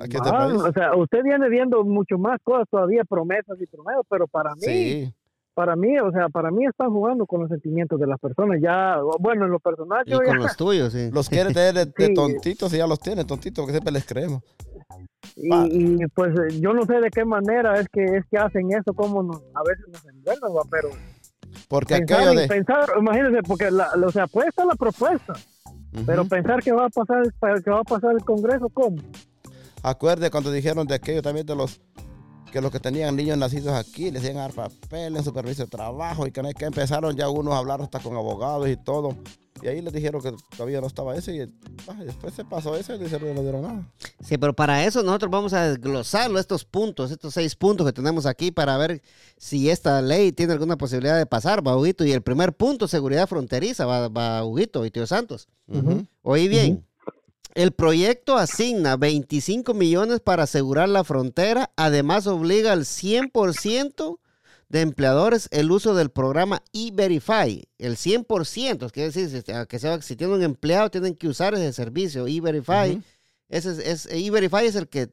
[0.01, 0.61] aquí este Ah, país.
[0.61, 4.63] o sea, usted viene viendo mucho más cosas todavía, promesas y promesas, pero para mí,
[4.63, 5.15] Sí.
[5.57, 8.61] Para mí, o sea, para mí están jugando con los sentimientos de las personas.
[8.63, 11.11] Ya, bueno, en lo personal, Y ya, con los tuyos, sí.
[11.11, 12.15] Los quiere tener de, de Sí.
[12.15, 14.43] tontitos y ya los tiene tontitos porque siempre les creemos.
[15.35, 18.71] y, y, pues eh, yo no sé de qué manera es que es que hacen
[18.71, 20.89] eso, cómo nos, a veces nos envuelven, pero
[21.69, 22.49] Porque pensar, de...
[22.49, 25.33] pensar, imagínense, porque la, o sea, puede estar la propuesta,
[26.05, 27.23] pero pensar que va a pasar,
[27.65, 28.99] que va a pasar el Congreso, ¿cómo?
[29.83, 31.81] Acuerde cuando dijeron de aquello también de los
[32.53, 35.69] que los que tenían niños nacidos aquí les iban a dar papeles, su permiso de
[35.69, 39.17] trabajo y que, que empezaron ya unos a hablar hasta con abogados y todo.
[39.63, 42.95] Y ahí les dijeron que todavía no estaba eso y ah, después se pasó eso
[42.95, 43.91] y dijeron que no dieron nada.
[44.21, 48.27] Sí, pero para eso nosotros vamos a desglosarlo, estos puntos, estos seis puntos que tenemos
[48.27, 49.03] aquí para ver
[49.39, 52.05] si esta ley tiene alguna posibilidad de pasar, va, Huguito.
[52.05, 55.49] Y el primer punto, seguridad fronteriza, va, va Huguito y Tío Santos.
[55.69, 56.07] Ujú.
[56.23, 56.85] Oí bien.
[57.57, 61.71] El proyecto asigna 25 millones para asegurar la frontera.
[61.77, 64.19] Además, obliga al 100%
[64.69, 67.67] de empleadores el uso del programa E-Verify.
[67.79, 71.73] El 100%, quiere decir, si, que sea, si tienen un empleado, tienen que usar ese
[71.73, 73.03] servicio E-Verify.
[73.49, 75.09] Ese es, E-Verify es el que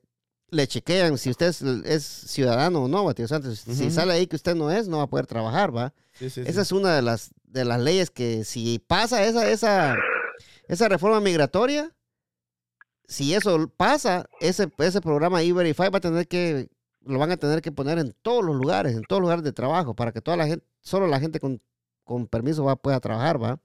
[0.49, 3.59] le chequean si usted es, es ciudadano o no, va, tío Santos.
[3.59, 5.93] Si sale ahí que usted no es, no va a poder trabajar, ¿va?
[6.11, 6.49] Sí, sí, sí.
[6.49, 9.95] Esa es una de las, de las leyes que si pasa esa, esa,
[10.67, 11.89] esa reforma migratoria,
[13.13, 16.69] si eso pasa, ese, ese programa E-Verify va a tener que,
[17.05, 19.53] lo van a tener que poner en todos los lugares, en todos los lugares de
[19.53, 21.61] trabajo, para que toda la gente, solo la gente con,
[22.03, 23.59] con permiso va, pueda trabajar, ¿va?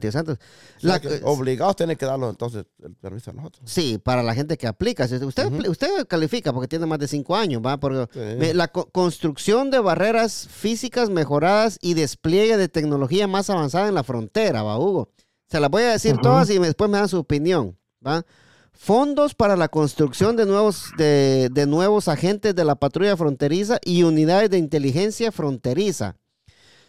[0.00, 0.38] Tío Santos.
[0.78, 3.70] O sea obligados tienen que darlo entonces el permiso a nosotros.
[3.70, 5.04] Sí, para la gente que aplica.
[5.04, 7.78] Usted, usted califica porque tiene más de cinco años, ¿va?
[7.78, 8.54] Porque Sí.
[8.54, 14.04] la co- construcción de barreras físicas mejoradas y despliegue de tecnología más avanzada en la
[14.04, 15.10] frontera, ¿va, Hugo?
[15.48, 17.76] Se las voy a decir todas y después me dan su opinión,
[18.06, 18.24] ¿va?
[18.72, 24.02] Fondos para la construcción de nuevos, de, de nuevos agentes de la patrulla fronteriza y
[24.02, 26.16] unidades de inteligencia fronteriza.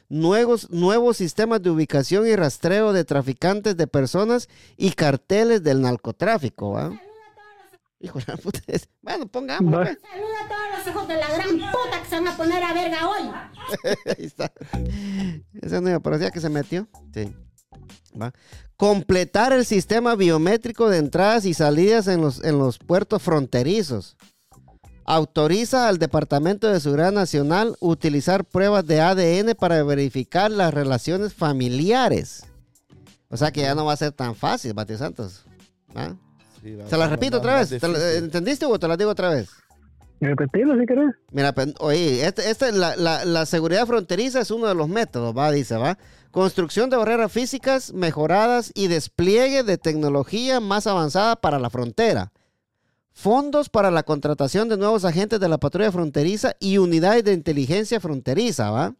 [0.09, 6.71] Nuevos, nuevos sistemas de ubicación y rastreo de traficantes de personas y carteles del narcotráfico,
[6.71, 6.91] ¿va?
[7.99, 8.59] Hijo de la puta.
[9.01, 9.73] Bueno, pongamos.
[9.73, 9.97] Pues.
[10.01, 12.73] Saluda a todos los hijos de la gran puta que se van a poner a
[12.73, 13.31] verga hoy.
[14.17, 14.51] Ahí está.
[15.61, 16.87] Ese no parecía que se metió.
[17.13, 17.33] Sí.
[18.19, 18.33] Va.
[18.77, 24.15] Completar el sistema biométrico de entradas y salidas en los, en los puertos fronterizos.
[25.07, 32.43] Autoriza al Departamento de Seguridad Nacional utilizar pruebas de ADN para verificar las relaciones familiares.
[33.29, 35.45] O sea que ya no va a ser tan fácil, Bati Santos.
[35.95, 36.15] ¿Va?
[36.63, 37.69] Sí, va- Se las repito otra vez.
[37.69, 38.13] ¿Te la-.
[38.13, 39.49] ¿Entendiste o te las digo otra vez?
[40.21, 41.13] Repetirlo si querés.
[41.31, 45.37] Mira, pues, oye, este, este- la, la- la seguridad fronteriza es uno de los métodos,
[45.37, 45.99] va, dice, va.
[46.35, 52.33] Construcción de barreras físicas mejoradas y despliegue de tecnología más avanzada para la frontera.
[53.13, 58.01] Fondos para la contratación de nuevos agentes de la patrulla fronteriza y unidades de inteligencia
[58.01, 58.95] fronteriza, ¿va?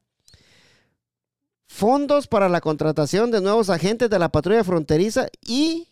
[1.67, 5.89] Fondos para la contratación de nuevos agentes de la patrulla fronteriza y,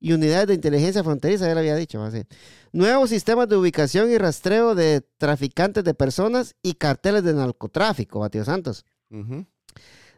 [0.00, 2.10] y unidades de inteligencia fronteriza, ya le había dicho, ¿va?
[2.10, 2.24] Sí.
[2.72, 8.44] Nuevos sistemas de ubicación y rastreo de traficantes de personas y carteles de narcotráfico, Batio
[8.44, 8.84] Santos.
[9.12, 9.46] Ujú.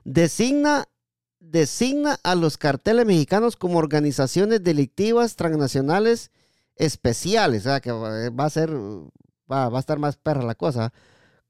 [0.05, 0.87] Designa
[1.41, 6.31] designa a los carteles mexicanos como organizaciones delictivas transnacionales
[6.77, 7.63] especiales.
[7.63, 8.71] O sea, que va va a ser,
[9.51, 10.93] va, va a estar más perra la cosa.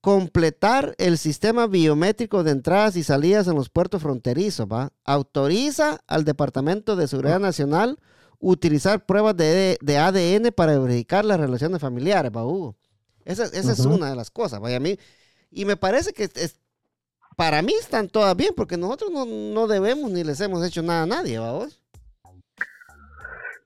[0.01, 4.93] Completar el sistema biométrico de entradas y salidas en los puertos fronterizos, ¿va?
[5.05, 7.99] Autoriza al Departamento de Seguridad Nacional
[8.39, 12.77] utilizar pruebas de, de ADN para verificar las relaciones familiares, ¿va, Hugo?
[13.25, 14.99] Esa, esa es una de las cosas, vaya a mí.
[15.51, 16.61] Y me parece que es-
[17.37, 21.03] para mí están todas bien, porque nosotros no, no debemos ni les hemos hecho nada
[21.03, 21.81] a nadie, ¿va vos?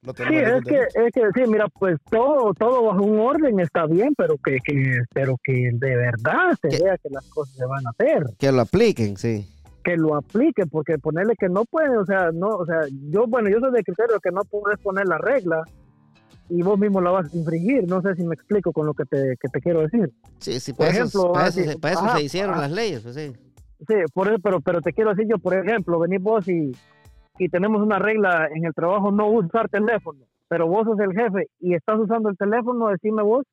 [0.01, 3.85] No Sí, es que, es que sí, mira, pues todo, todo bajo un orden está
[3.87, 7.67] bien, pero que, que, pero que de verdad se Que- vea que las cosas se
[7.67, 9.47] van a hacer, Que lo apliquen, sí.
[9.83, 13.51] que lo apliquen, porque ponerle que no pueden, o sea, no, o sea, yo, bueno,
[13.51, 15.63] yo soy de criterio que no puedes poner la regla
[16.49, 19.05] y vos mismo la vas a infringir, no sé si me explico con lo que
[19.05, 20.13] te, que te quiero decir.
[20.39, 22.53] Sí, sí, Por para, eso, ejemplo, para eso así- se- para eso ajá, se hicieron
[22.53, 22.61] ajá.
[22.63, 23.33] las leyes, pues sí.
[23.87, 26.73] Sí, por eso, pero, pero te quiero decir yo, por ejemplo, venís vos y,
[27.39, 31.49] y tenemos una regla en el trabajo no usar teléfono, pero vos sos el jefe
[31.61, 33.45] y estás usando el teléfono, decime vos,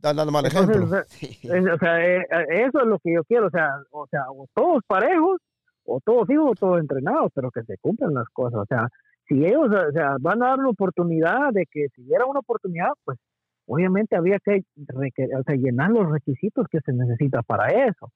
[0.00, 0.86] dando mal entonces, ejemplo.
[0.86, 1.04] o sea,
[1.58, 4.22] es- o sea, eh, eh, eso es lo que yo quiero, o sea, o sea,
[4.30, 5.40] o todos parejos,
[5.84, 8.88] o todos hijos, o todos entrenados, pero que se cumplan las cosas, o sea,
[9.26, 12.90] si ellos, o sea, van a dar una oportunidad de que si diera una oportunidad,
[13.04, 13.18] pues
[13.66, 18.10] obviamente había que reque- o sea, llenar los requisitos que se necesita para eso.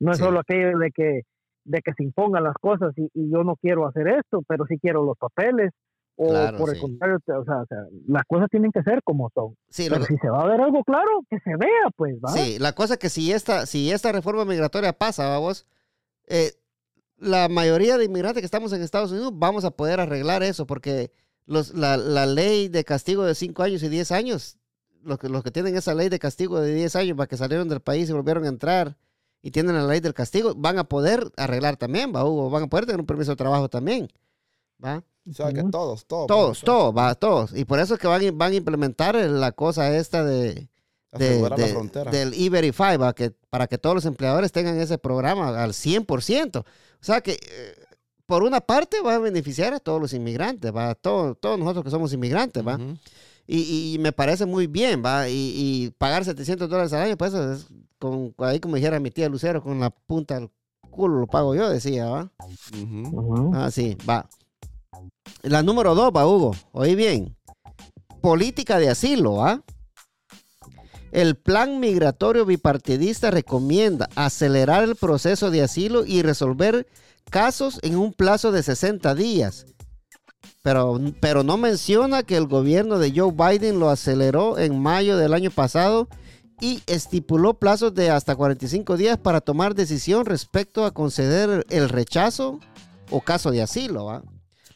[0.00, 0.24] No es Sí.
[0.24, 1.22] solo aquello de que
[1.64, 4.78] de que se impongan las cosas y, y yo no quiero hacer esto, pero sí
[4.78, 5.72] quiero los papeles.
[6.14, 6.80] O Claro, por el sí.
[6.80, 9.54] contrario, o sea, o sea, las cosas tienen que ser como son.
[9.68, 12.28] Sí, Pero que- si se va a ver algo claro, que se vea, pues, ¿va?
[12.30, 15.66] Sí, la cosa es que si esta, si esta reforma migratoria pasa, vamos,
[16.28, 16.52] eh,
[17.18, 21.10] la mayoría de inmigrantes que estamos en Estados Unidos vamos a poder arreglar eso, porque
[21.46, 24.56] los, la, la ley de castigo de 5 años y 10 años,
[25.02, 27.68] los que, los que tienen esa ley de castigo de 10 años para que salieron
[27.68, 28.96] del país y volvieron a entrar
[29.42, 32.66] y tienen la ley del castigo, van a poder arreglar también, va, Hugo, van a
[32.66, 34.08] poder tener un permiso de trabajo también,
[34.84, 35.02] va.
[35.28, 36.26] O sea, que todos, todos.
[36.28, 37.52] Todos, todos, va, todos.
[37.56, 40.68] Y por eso es que van, a- van a implementar la cosa esta de,
[42.12, 46.60] del E-Verify, va, que, para que todos los empleadores tengan ese programa al 100%.
[46.60, 46.64] O
[47.00, 47.74] sea que, eh,
[48.24, 51.84] por una parte, va a beneficiar a todos los inmigrantes, va, a todo- todos nosotros
[51.84, 52.78] que somos inmigrantes, va.
[53.46, 55.28] Y, y me parece muy bien, va.
[55.28, 57.66] Y, y pagar 700 dólares al año, pues eso es,
[57.98, 60.50] con, ahí como dijera mi tía Lucero, con la punta del
[60.90, 62.32] culo lo pago yo, decía, va.
[63.54, 64.28] Ah, sí, va.
[65.42, 66.54] La número dos, va, Hugo.
[66.72, 67.36] Oí bien.
[68.20, 69.62] Política de asilo, ¿ah?
[71.12, 76.86] El plan migratorio bipartidista recomienda acelerar el proceso de asilo y resolver
[77.30, 79.66] casos en un plazo de 60 días.
[80.66, 85.32] Pero, pero no menciona que el gobierno de Joe Biden lo aceleró en mayo del
[85.32, 86.08] año pasado
[86.60, 92.58] y estipuló plazos de hasta 45 días para tomar decisión respecto a conceder el rechazo
[93.12, 94.06] o caso de asilo.
[94.06, 94.24] ¿va?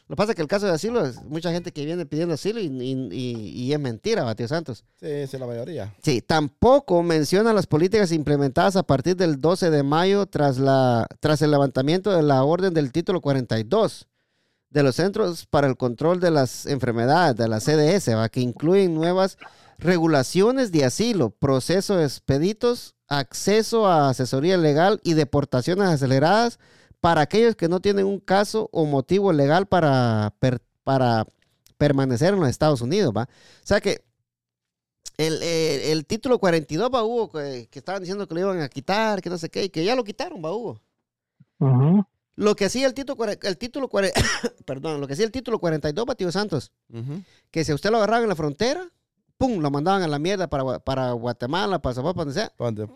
[0.07, 2.35] Lo que pasa es que el caso de asilo es mucha gente que viene pidiendo
[2.35, 4.85] asilo y, y- y- y es mentira, ¿va, tío Santos.
[4.97, 5.93] Sí, sí, la mayoría.
[6.01, 11.41] Sí, tampoco menciona las políticas implementadas a partir del 12 de mayo tras, la, tras
[11.41, 14.07] el levantamiento de la orden del título 42
[14.71, 18.29] de los Centros para el Control de las Enfermedades, de la CDS, ¿va?
[18.29, 19.37] que incluyen nuevas
[19.77, 26.59] regulaciones de asilo, procesos expeditos, acceso a asesoría legal y deportaciones aceleradas
[27.01, 30.33] para aquellos que no tienen un caso o motivo legal para,
[30.83, 31.25] para
[31.77, 33.13] permanecer en los Estados Unidos.
[33.15, 33.23] ¿va?
[33.23, 34.03] O sea que
[35.17, 38.69] el, eh, el título 42, va, Hugo, que, que estaban diciendo que lo iban a
[38.69, 40.79] quitar, que no sé qué, y que ya lo quitaron, va, Hugo.
[42.41, 43.87] Lo que hacía el título, el título,
[44.65, 47.21] perdón, lo que hacía el título 42, va, tío Santos, Ujú.
[47.51, 48.89] que si usted lo agarraban en la frontera,
[49.37, 52.51] pum, lo mandaban a la mierda para, para Guatemala, para para donde sea,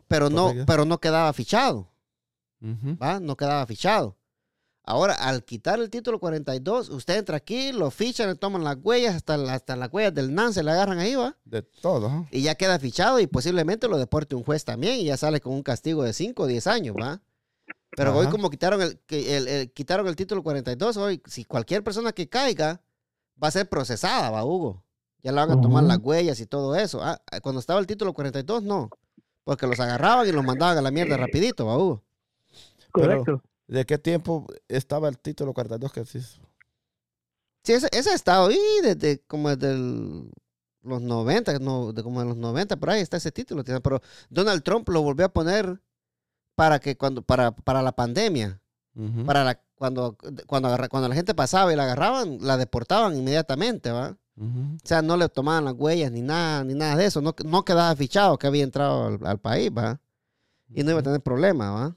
[0.07, 1.91] pero no, pero no quedaba fichado.
[2.99, 3.19] ¿va?
[3.19, 4.17] No quedaba fichado.
[4.83, 9.15] Ahora, al quitar el título 42, usted entra aquí, lo fichan, le toman las huellas,
[9.15, 11.35] hasta, hasta las huellas del NAN se le agarran ahí, ¿va?
[11.45, 12.27] De todo.
[12.31, 15.53] y ya queda fichado y posiblemente lo deporte un juez también y ya sale con
[15.53, 17.21] un castigo de 5 o 10 años, ¿va?
[17.95, 21.83] Pero hoy como quitaron el, que el- el- quitaron el título 42, hoy si cualquier
[21.83, 22.81] persona que caiga
[23.41, 24.83] va a ser procesada, ¿va, Hugo?
[25.23, 27.01] Ya le van a tomar las huellas y todo eso.
[27.03, 28.89] Ah, cuando estaba el título 42, no.
[29.43, 32.03] Porque los agarraban y los mandaban a la mierda rapidito, ¿va, Hugo?
[32.93, 33.41] Pero- Correcto.
[33.67, 36.19] ¿De qué tiempo estaba el título 42 que sí?
[37.63, 40.29] Sí, ese, ese ha estado ahí desde como desde el-
[40.83, 43.63] los 90, no, de como en los 90, por ahí está ese título.
[43.63, 45.81] Pero Donald Trump lo volvió a poner
[46.55, 48.59] para que cuando para, para la pandemia,
[49.25, 50.15] para la, cuando,
[50.47, 54.17] cuando, agarra- cuando la gente pasaba y la agarraban, la deportaban inmediatamente, ¿va?
[54.37, 57.21] O sea, no le tomaban las huellas ni nada, ni nada de eso.
[57.21, 59.99] No, no quedaba fichado que había entrado al, al país, ¿va?
[60.73, 61.95] Y no iba a tener problema, ¿va?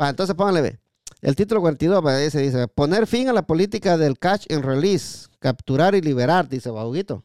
[0.00, 0.78] Va, entonces pónganle, ve.
[1.20, 5.28] El título 42 va, ese dice, poner fin a la política del catch and release,
[5.38, 7.22] capturar y liberar, dice Bauguito.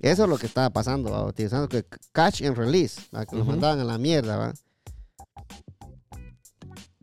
[0.00, 1.24] Eso es lo que estaba pasando, ¿va?
[1.26, 3.24] utilizando que catch and release, ¿va?
[3.24, 3.52] que lo Ujú.
[3.52, 4.36] mandaban a la mierda.
[4.36, 4.52] ¿va?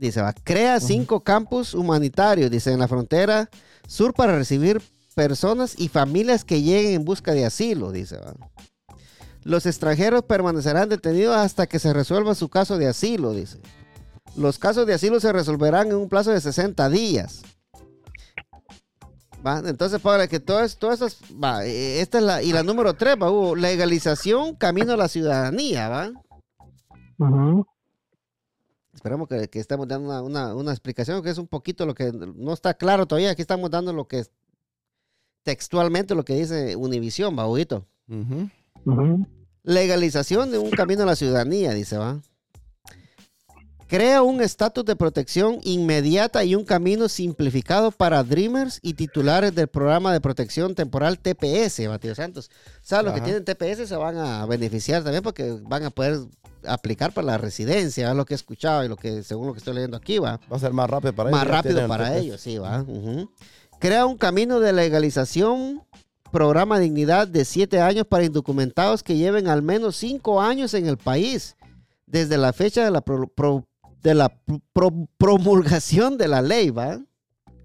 [0.02, 3.52] Dice, va, crea cinco campus humanitarios, dice, en la frontera
[3.88, 4.82] sur para recibir
[5.14, 8.18] personas y familias que lleguen en busca de asilo, dice.
[8.18, 8.34] ¿va?
[9.44, 13.60] Los extranjeros permanecerán detenidos hasta que se resuelva su caso de asilo, dice.
[14.36, 17.44] Los casos de asilo se resolverán en un plazo de 60 días.
[19.46, 19.60] ¿Va?
[19.60, 23.18] Entonces, para que todas, todas esas, va, eh, esta es la, y la número 3,
[23.22, 26.12] va, Hugo, legalización, camino a la ciudadanía, ¿va?
[27.20, 27.68] Ujú.
[29.02, 32.12] Esperamos que, que estemos dando una, una- una explicación, que es un poquito lo que
[32.14, 33.32] no está claro todavía.
[33.32, 34.32] Aquí estamos dando lo que es
[35.42, 37.36] textualmente lo que dice Univisión.
[38.08, 38.48] Ujú.
[39.64, 42.22] Legalización de un camino a la ciudadanía, dice, va.
[43.92, 49.68] Crea un estatus de protección inmediata y un camino simplificado para Dreamers y titulares del
[49.68, 52.50] programa de protección temporal TPS, Matías Santos.
[52.76, 56.20] O sea, los que tienen TPS se van a beneficiar también porque van a poder
[56.66, 59.60] aplicar para la residencia, es lo que he escuchado y lo que, según lo que
[59.60, 60.40] estoy leyendo aquí, va.
[60.50, 61.52] Va a ser más rápido para Más ellos.
[61.52, 62.86] ya rápido para ellos, sí, va.
[63.80, 65.84] Crea un camino de legalización,
[66.32, 70.96] programa dignidad de siete años para indocumentados que lleven al menos cinco años en el
[70.98, 71.58] país,
[72.06, 73.68] desde la fecha de la, pro- pro-
[74.04, 74.30] de la
[74.74, 77.00] pro- promulgación de la ley, ¿va?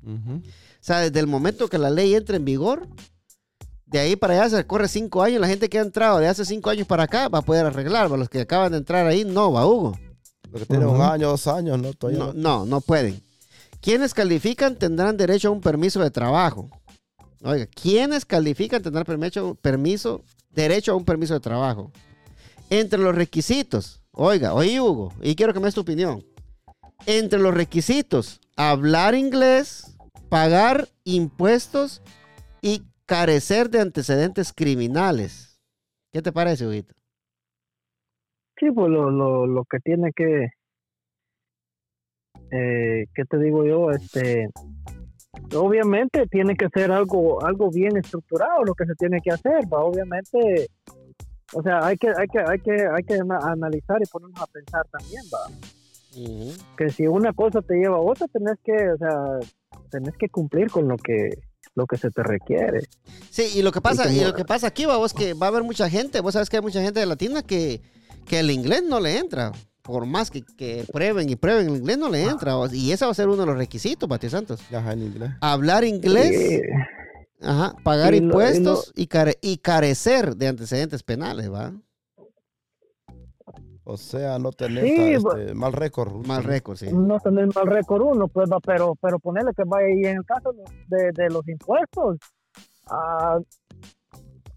[0.04, 0.40] O
[0.80, 2.86] sea, desde el momento que la ley entra en vigor,
[3.86, 5.40] de ahí para allá se corre cinco años.
[5.40, 8.12] La gente que ha entrado de hace cinco años para acá va a poder arreglar.
[8.12, 8.16] ¿va?
[8.16, 9.98] Los que acaban de entrar ahí, no, va, Hugo.
[10.52, 11.92] Lo que tiene un año, dos años, ¿no?
[11.92, 12.34] Todavía No, no.
[12.34, 13.20] no, no pueden.
[13.80, 16.68] Quienes califican tendrán derecho a un permiso de trabajo.
[17.42, 21.92] Oiga, quienes califican tendrán permiso, permiso, derecho a un permiso de trabajo.
[22.70, 26.24] Entre los requisitos, oiga, oye Hugo, y quiero que me des tu opinión.
[27.06, 29.96] Entre los requisitos, hablar inglés,
[30.28, 32.02] pagar impuestos
[32.60, 35.60] y carecer de antecedentes criminales.
[36.12, 36.94] ¿Qué te parece, Huguito?
[38.58, 40.48] Sí, pues lo, lo, lo que tiene que,
[42.50, 43.90] eh, ¿qué te digo yo?
[43.90, 44.48] Este,
[45.54, 49.80] obviamente tiene que ser algo, algo bien estructurado lo que se tiene que hacer, ¿va?
[49.80, 50.68] obviamente,
[51.52, 54.46] o sea, hay que, hay que, hay que, hay que ana- analizar y ponernos a
[54.46, 55.50] pensar también, va,
[56.76, 60.70] que si una cosa te lleva a otra, tenés que, o sea, tenés que cumplir
[60.70, 61.38] con lo que,
[61.74, 62.80] lo que se te requiere.
[63.30, 65.46] Sí, y lo que pasa, y como- lo que pasa aquí, va, vos que va
[65.46, 67.82] a haber mucha gente, vos sabes que hay mucha gente de latina que,
[68.26, 69.52] que el inglés no le entra.
[69.82, 72.56] Por más que, que prueben y prueben, el inglés no le entra.
[72.58, 74.60] o- Y ese va a ser uno de los requisitos, Pati Santos.
[74.68, 75.30] Ya en inglés.
[75.40, 76.60] Hablar inglés, Sí,
[77.42, 81.72] ajá, pagar y lo- y lo- impuestos y, care- y carecer de antecedentes penales, ¿va?
[83.88, 86.26] O sea, no tener Sí, este, mal récord.
[86.26, 86.88] Mal récord, sí.
[86.92, 90.24] no tener mal récord uno, pues va, pero, pero ponerle que vaya y en el
[90.24, 90.52] caso
[90.88, 92.16] de, de los impuestos,
[92.88, 93.38] ah,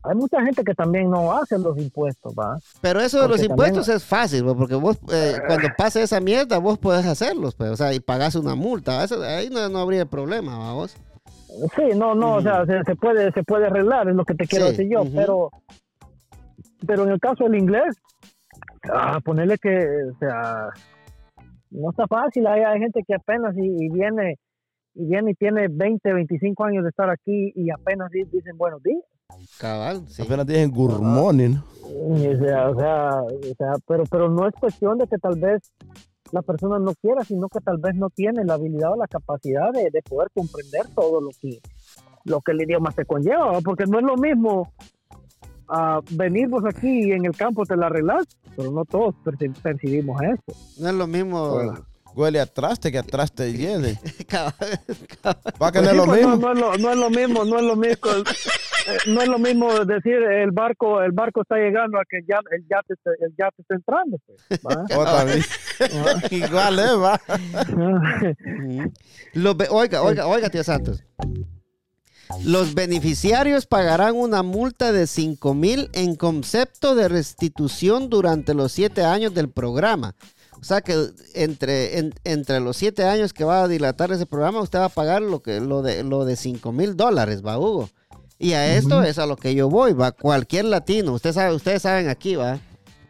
[0.01, 2.57] hay mucha gente que también no hace los impuestos, va.
[2.81, 4.55] Pero eso de los también- impuestos es fácil, ¿va?
[4.55, 8.33] porque vos, eh, cuando pase esa mierda, vos podés hacerlos, pues, o sea, y pagás
[8.33, 9.03] una multa.
[9.03, 10.95] Eso- ahí no, no habría problema, ¿va, vos?
[11.75, 14.45] Sí, no, no, o sea, se, se puede, se puede arreglar, es lo que te
[14.45, 15.49] quiero Sí, decir yo, pero,
[16.85, 17.95] pero en el caso del inglés,
[18.93, 19.69] ah, ponerle que,
[20.13, 20.69] o sea,
[21.71, 24.35] no está fácil, hay, hay gente que apenas y, y viene
[24.95, 28.81] y viene y tiene 20, 25 años de estar aquí y apenas di- dicen buenos
[28.83, 29.01] días.
[29.59, 30.23] Cabal, sí.
[30.23, 31.55] Apenas dicen good morning.
[31.83, 35.61] O sea, o sea, o sea, pero, pero no es cuestión de que tal vez
[36.31, 39.71] la persona no quiera, sino que tal vez no tiene la habilidad o la capacidad
[39.71, 41.59] de, de poder comprender todo lo que,
[42.25, 43.61] lo que el idioma te conlleva, ¿va?
[43.61, 44.71] porque no es lo mismo
[45.69, 48.25] ah, venir vos aquí y en el campo te la arreglas,
[48.55, 50.59] pero no todos perci- percibimos eso.
[50.81, 51.51] No es lo mismo.
[51.53, 51.73] Bueno.
[52.19, 53.43] Huele a traste que a traste
[54.27, 54.53] cabal.
[55.61, 56.35] Va no es lo mismo.
[56.35, 59.27] No, no es lo, no es lo mismo, no es lo mismo, eh, no es
[59.29, 63.11] lo mismo decir el barco, el barco está llegando a que ya el yate, está-
[63.25, 64.17] el yate está entrando.
[64.25, 64.83] pues, ¿va?
[64.97, 65.47] Otra vez.
[66.31, 66.95] Igual, ¿eh?
[66.95, 67.21] Va.
[69.33, 71.01] Los oiga, oiga, oiga, tío Santos.
[72.43, 79.03] Los beneficiarios pagarán una multa de 5 mil en concepto de restitución durante los siete
[79.03, 80.13] años del programa.
[80.61, 84.61] O sea que entre, en- entre los siete años que va a dilatar ese programa,
[84.61, 87.89] usted va a pagar lo, que, lo de, lo de 5 mil dólares, va, Hugo.
[88.37, 90.11] Y a esto es a lo que yo voy, va.
[90.13, 92.59] Cualquier latino, usted sabe, ustedes saben aquí, va,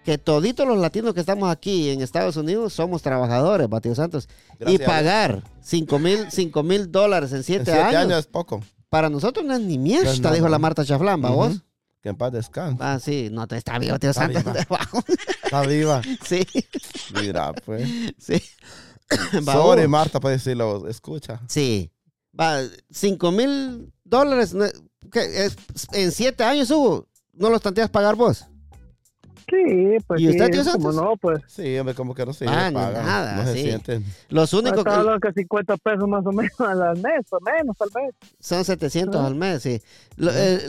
[0.04, 4.28] que toditos los latinos que estamos aquí en Estados Unidos somos trabajadores, va, tío Santos.
[4.60, 8.28] Gracias y pagar 5 mil cinco mil dólares en En 7 siete años, años es
[8.28, 8.62] poco.
[8.90, 11.38] para nosotros no es ni mierda, No dijo la Marta Chaflán, ¿va Ujú.
[11.38, 11.62] vos?
[12.02, 12.78] Que en paz descanse.
[12.82, 14.44] Ah, sí, no, está vivo, tío Está Santos.
[14.44, 14.80] viva.
[15.44, 16.02] Está viva.
[16.26, 16.46] sí,
[17.14, 17.90] Mira, pues.
[18.18, 18.42] sí.
[19.44, 19.90] Sorry, Hugo.
[19.90, 20.88] Marta, para decirlo.
[20.88, 21.42] Escucha.
[21.48, 21.92] Sí.
[22.40, 22.60] Va,
[22.92, 24.56] 5 mil dólares.
[25.94, 28.46] en siete años, Hugo, ¿no los tanteas pagar vos?
[29.50, 30.96] Sí, pues ¿Y sí, usted, tío como Santos?
[30.96, 31.42] no, pues.
[31.48, 33.06] Sí, hombre, como que no se Ah, pagan.
[33.06, 33.62] nada, no se sí.
[33.64, 34.04] sienten.
[34.30, 37.78] Los únicos Está que hablando que 50 pesos más o menos al mes, o menos
[37.78, 38.16] tal vez.
[38.40, 39.28] son 700 Ah.
[39.28, 39.82] al mes, sí.
[40.18, 40.60] Lo- eh,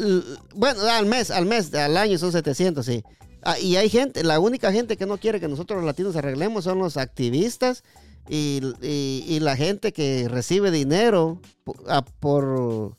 [0.55, 3.05] bueno, al mes, al mes, al año son 700, sí.
[3.43, 6.64] Ah, y hay gente, la única gente que no quiere que nosotros los latinos arreglemos
[6.64, 7.85] son los activistas
[8.28, 12.97] y, y- y la gente que recibe dinero po- a, por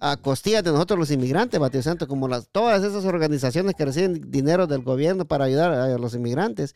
[0.00, 4.30] a costillas de nosotros los inmigrantes, Batio Santo, como las, todas esas organizaciones que reciben
[4.30, 6.74] dinero del gobierno para ayudar a los inmigrantes.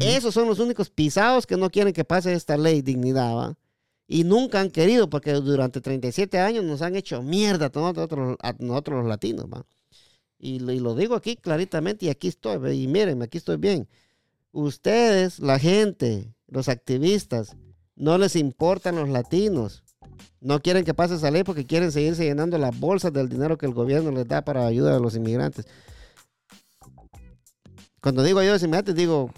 [0.00, 3.54] Esos son los únicos pisados que no quieren que pase esta ley dignidad, ¿va?
[4.06, 8.52] Y nunca han querido, porque durante 37 años nos han hecho mierda a nosotros, a
[8.58, 9.64] nosotros los latinos, ¿va?
[10.38, 13.88] Y, lo- y lo digo aquí claritamente y aquí estoy, y mírenme, aquí estoy bien.
[14.52, 17.56] Ustedes, la gente, los activistas,
[17.96, 19.82] no les importan los latinos.
[20.40, 23.66] No quieren que pase esa ley porque quieren seguirse llenando las bolsas del dinero que
[23.66, 25.66] el gobierno les da para ayuda a los inmigrantes.
[28.00, 29.30] Cuando digo ayuda a los inmigrantes, digo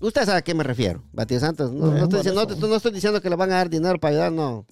[0.00, 1.72] Usted sabe a qué me refiero, Batío Santos.
[1.72, 2.56] No, no estoy diciendo, eso.
[2.60, 4.66] no, no estoy diciendo que le van a dar dinero para ayudar, no.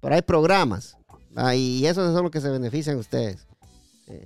[0.00, 0.96] Pero hay programas.
[1.34, 3.44] ah, y esos son los que se benefician ustedes.
[4.06, 4.24] Eh,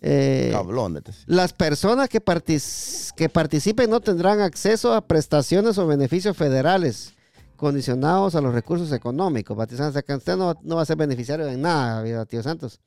[0.00, 1.02] eh, Cablones.
[1.04, 7.12] te- las personas que, partic- que participen no tendrán acceso a prestaciones o beneficios federales
[7.60, 9.54] condicionados a los recursos económicos.
[9.56, 12.42] Batío Santos, o sea que usted no, no va a ser beneficiario de nada, Batío
[12.42, 12.80] Santos.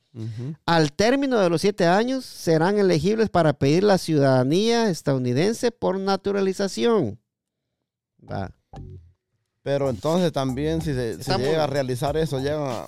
[0.66, 7.20] Al término de los siete años serán elegibles para pedir la ciudadanía estadounidense por naturalización.
[8.20, 8.52] Va.
[9.62, 12.88] Pero entonces también si se, si llega a realizar eso, llegan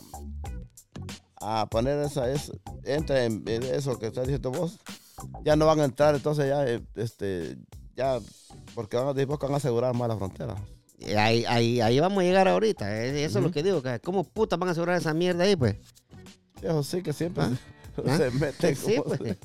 [1.40, 2.52] a, a poner esa, es,
[2.84, 4.80] entra en, en eso que estás diciendo vos,
[5.44, 6.66] ya no van a entrar, entonces ya,
[6.96, 7.58] este,
[7.96, 8.20] ya,
[8.74, 10.56] porque van a, van a asegurar más la frontera.
[11.18, 13.06] Ahí, ahí, ahí vamos a llegar ahorita.
[13.06, 13.82] eh, Eso es lo que digo.
[13.82, 15.76] que ¿Cómo putas van a asegurar esa mierda ahí, pues?
[16.62, 17.52] Eso sí que siempre ¿Ah?
[18.18, 18.32] se, ¿Ah?
[18.40, 18.76] mete.
[18.76, 19.38] Sí, pues.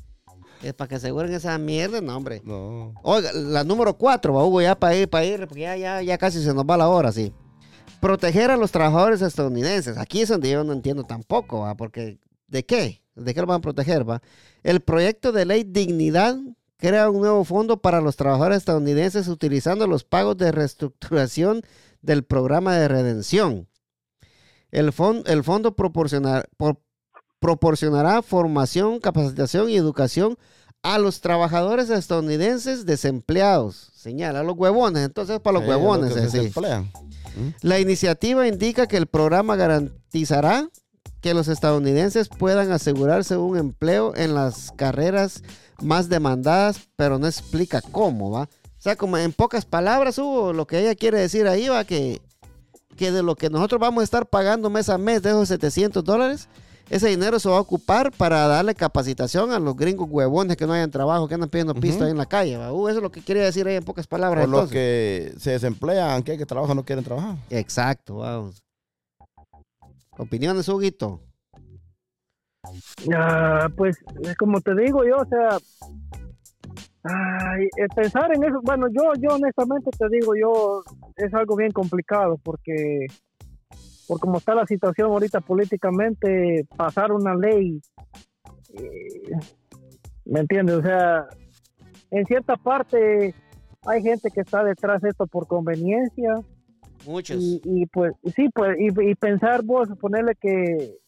[0.63, 2.43] Es para que aseguren esa mierda, no, hombre.
[2.45, 2.93] No.
[3.03, 6.19] Oiga, la número cuatro, va, Hugo, ya para ir, para ir, porque ya, ya, ya
[6.19, 7.33] casi se nos va la hora, sí.
[8.01, 9.97] Proteger a los trabajadores estadounidenses.
[9.99, 13.03] Aquí es donde yo no entiendo tampoco, va, porque ¿de qué?
[13.15, 14.21] ¿De qué lo van a proteger, va?
[14.63, 16.37] El proyecto de ley Dignidad
[16.81, 21.63] crea un nuevo fondo para los trabajadores estadounidenses utilizando los pagos de reestructuración
[22.03, 23.69] del programa de redención.
[24.71, 26.81] El, fon- el fondo proporcionar- por-
[27.39, 30.37] proporcionará formación, capacitación y educación
[30.83, 33.91] a los trabajadores estadounidenses desempleados.
[33.95, 36.17] Señala, a los huevones, entonces es para los Sí, huevones.
[36.17, 36.91] eh, se emplean.
[37.63, 40.69] La iniciativa indica que el programa garantizará
[41.21, 45.43] que los estadounidenses puedan asegurarse un empleo en las carreras
[45.83, 48.43] más demandadas, pero no explica cómo, ¿va?
[48.43, 52.21] O sea, como en pocas palabras, Hugo, lo que ella quiere decir ahí va que,
[52.97, 56.03] que de lo que nosotros vamos a estar pagando mes a mes de esos 700
[56.03, 56.49] dólares,
[56.89, 60.73] ese dinero se va a ocupar para darle capacitación a los gringos huevones que no
[60.73, 62.73] hayan trabajo, que andan pidiendo pisto ahí en la calle, ¿va?
[62.73, 64.45] Uh, eso es lo que quería decir ahí en pocas palabras.
[64.45, 67.37] Por los que se desemplean, que, que trabajan no quieren trabajar.
[67.49, 68.63] Exacto, vamos.
[70.19, 71.21] Opiniones, Huguito.
[73.15, 75.59] Ah, pues es como te digo yo, o sea,
[77.05, 80.83] ay, eh, pensar en eso, bueno, yo, yo honestamente te digo, yo
[81.17, 83.07] es algo bien complicado porque
[84.07, 87.81] por como está la situación ahorita políticamente, pasar una ley,
[88.75, 89.31] eh,
[90.27, 90.77] ¿me entiendes?
[90.77, 91.29] O sea,
[92.11, 93.35] en cierta parte
[93.87, 96.35] hay gente que está detrás de esto por conveniencia,
[97.07, 97.41] Muchos.
[97.41, 101.00] y, y, pues sí pues y, y pensar vos ponerle que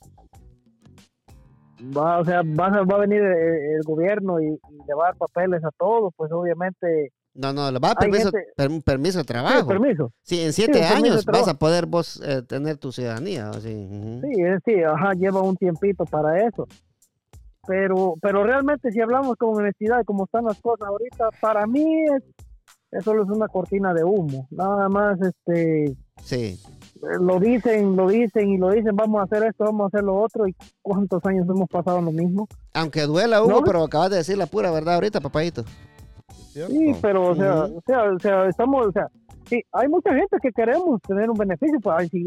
[1.97, 5.05] va o sea va, a- va a venir el, el gobierno y, y le va
[5.05, 7.13] a dar papeles a todos pues obviamente.
[7.35, 9.67] No, no, le va a permiso, gente- per- permiso de sí, trabajo.
[9.67, 10.13] permiso.
[10.23, 13.49] Sí, en siete años vas a poder vos eh, tener tu ciudadanía.
[13.51, 13.89] así,
[14.23, 16.67] sí es- sí ajá lleva un tiempito para eso.
[17.67, 22.05] Pero pero realmente si hablamos con honestidad de cómo están las cosas ahorita para mí
[22.17, 22.23] es
[22.91, 24.47] eso es una cortina de humo.
[24.51, 26.61] Nada más este Sí,
[27.21, 30.15] lo dicen, lo dicen y lo dicen, vamos a hacer esto, vamos a hacer lo
[30.21, 32.47] otro, y cuántos años hemos pasado lo mismo.
[32.75, 33.63] aunque duela, Hugo, No.
[33.63, 35.65] pero acabas de decir la pura verdad ahorita, papadito.
[36.53, 36.73] ¿cierto?
[36.73, 37.77] Sí, pero o sea, Ujú.
[37.79, 39.09] o sea, o sea, estamos, o sea,
[39.47, 42.23] sí, hay mucha gente que queremos tener un beneficio, pues ay, si,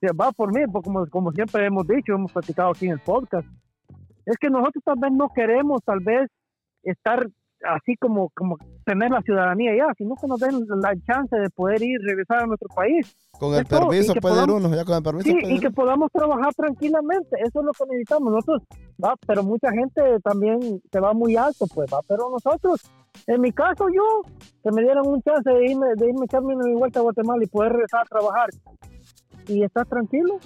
[0.00, 3.00] si va por mí, pues como, como siempre hemos dicho, hemos platicado aquí en el
[3.00, 3.48] podcast,
[4.26, 6.30] es que nosotros tal vez no queremos tal vez
[6.82, 7.26] estar
[7.64, 11.82] así como, como tener la ciudadanía ya, sino que nos den la chance de poder
[11.82, 13.16] ir, regresar a nuestro país.
[13.38, 15.70] Con el permiso que puede ir podamos- uno, ya con el permiso Sí, y que
[15.70, 18.62] podamos trabajar tranquilamente, eso es lo que necesitamos nosotros,
[19.02, 20.58] va, pero mucha gente también
[20.90, 22.80] se va muy alto, pues va, pero nosotros
[23.26, 24.02] En mi caso, yo,
[24.62, 27.48] que me dieran un chance de irme, de irme echarme mi vuelta a Guatemala y
[27.48, 28.48] poder regresar a trabajar
[29.48, 30.38] y estar tranquilo,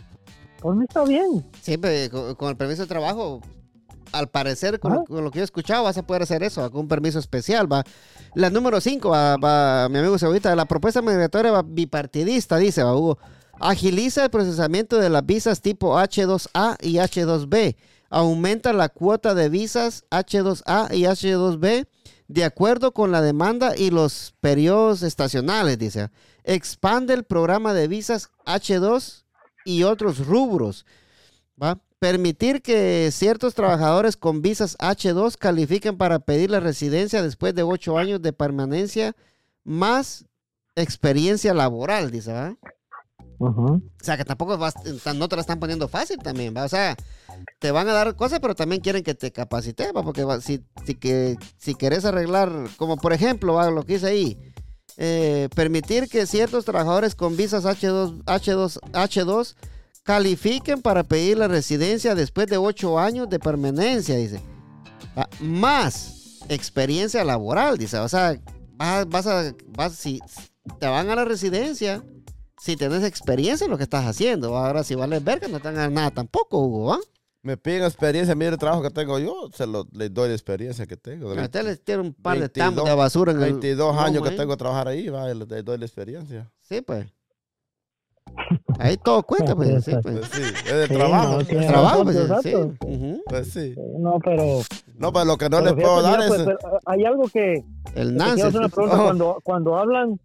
[0.60, 1.44] pues me está bien.
[1.60, 3.40] Siempre con, con el permiso de trabajo,
[4.12, 5.06] al parecer, con, lo, Ajá.
[5.06, 7.70] con lo que yo he escuchado, vas a poder hacer eso, con un permiso especial,
[7.70, 7.84] va.
[8.34, 12.94] La número 5, va, va, mi amigo Cebollita, la propuesta migratoria va bipartidista, dice, va,
[12.96, 13.18] Hugo.
[13.60, 17.76] Agiliza el procesamiento de las visas tipo H2A y H2B.
[18.10, 21.86] Aumenta la cuota de visas H2A y H2B
[22.32, 26.10] de acuerdo con la demanda y los periodos estacionales, dice.
[26.44, 29.24] Expande el programa de visas H2
[29.64, 30.86] y otros rubros.
[31.62, 31.78] ¿va?
[32.02, 37.96] Permitir que ciertos trabajadores con visas H2 califiquen para pedir la residencia después de ocho
[37.96, 39.14] años de permanencia
[39.62, 40.26] más
[40.74, 42.56] experiencia laboral, dice, ¿va?
[43.38, 44.74] O sea, que tampoco vas,
[45.14, 46.64] no te la están poniendo fácil también, ¿va?
[46.64, 46.96] O sea,
[47.60, 50.02] te van a dar cosas, pero también quieren que te capacites, ¿va?
[50.02, 53.70] Porque si, si, que, si querés arreglar, como por ejemplo, ¿va?
[53.70, 54.52] lo que dice ahí,
[54.96, 59.54] eh, permitir que ciertos trabajadores con visas H2, H2, H2
[60.02, 64.40] califiquen para pedir la residencia después de ocho años de permanencia, dice.
[65.16, 67.98] Va, Más experiencia laboral, dice.
[67.98, 68.38] O sea,
[68.76, 70.20] vas, vas a, vas, si
[70.78, 72.04] te van a la residencia,
[72.60, 74.56] si tenés experiencia en lo que estás haciendo.
[74.56, 76.98] Ahora, si vales verga, no te van a dar nada tampoco, Hugo, ¿va?
[77.44, 80.86] Me piden experiencia, mire el trabajo que tengo yo, se lo, les doy la experiencia
[80.86, 81.32] que tengo.
[81.32, 84.24] Usted les tiene un par de 22 tambos de basura en el 22 años lomo
[84.24, 84.36] que ahí.
[84.36, 86.52] tengo de trabajar ahí, va, y les doy la experiencia.
[86.60, 87.06] Sí, pues.
[88.78, 89.84] Ahí todo cuenta, pues.
[89.84, 90.18] Sí, pues.
[90.18, 91.38] Pues sí, es de Sí, trabajo.
[91.38, 92.16] no, tiene Trabajo, pues.
[92.42, 92.52] Sí.
[93.28, 93.74] Pues sí.
[93.98, 94.60] No, pero,
[94.98, 96.42] No, pero lo que no pero les puedo fíjate, dar mira, es...
[96.44, 97.64] pues, pero, hay algo que,
[97.94, 98.96] El hacer una pregunta.
[99.00, 99.04] Oh.
[99.04, 100.18] Cuando, cuando hablan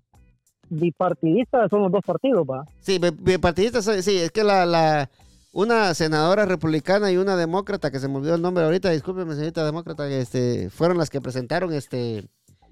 [0.70, 2.66] bipartidistas, son los dos partidos, ¿va?
[2.82, 5.10] Sí, bi- bipartidistas, sí, sí, es que la, la,
[5.52, 9.66] una senadora republicana y una demócrata, que se me olvidó el nombre ahorita, discúlpeme, señorita
[9.66, 12.26] demócrata, este, fueron las que presentaron este,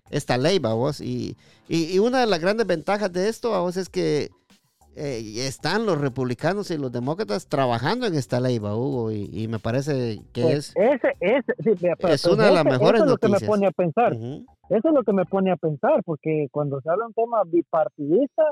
[0.09, 0.99] esta ley, vos.
[1.01, 1.37] Y,
[1.69, 4.29] y, y una de las grandes ventajas de esto, vos, es que
[4.95, 9.59] eh, están los republicanos y los demócratas trabajando en esta ley, Hugo, y, y me
[9.59, 10.75] parece que Pues es...
[10.75, 13.27] ese, ese, sí, mira, pero- es pues una de las mejores Eso es lo que
[13.27, 13.49] me noticias.
[13.49, 14.13] pone a pensar.
[14.13, 18.43] Eso es lo que me pone a pensar, porque cuando se habla un tema bipartidista,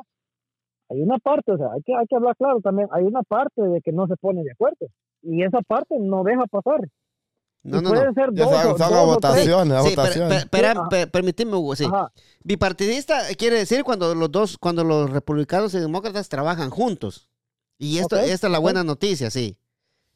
[0.90, 3.62] hay una parte, o sea, hay que, hay que hablar claro también, hay una parte
[3.62, 4.88] de que no se pone de acuerdo.
[5.22, 6.82] Y esa parte no deja pasar.
[7.64, 8.14] No, no, pueden no.
[8.14, 9.06] ser dos, se o- son dos a o tres.
[9.16, 10.46] votaciones, Sí, per- votaciones.
[10.48, 11.86] per- per- permitime, Hugo, sí.
[11.86, 12.12] Ajá.
[12.44, 17.30] Bipartidista quiere decir cuando los dos, cuando los republicanos y demócratas trabajan juntos.
[17.80, 19.58] Y esto, Ok, esta es la buena noticia, sí.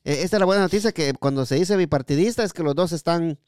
[0.04, 2.91] Eh, Esta es la buena noticia que cuando se dice bipartidista es que los dos
[2.91, 3.39] están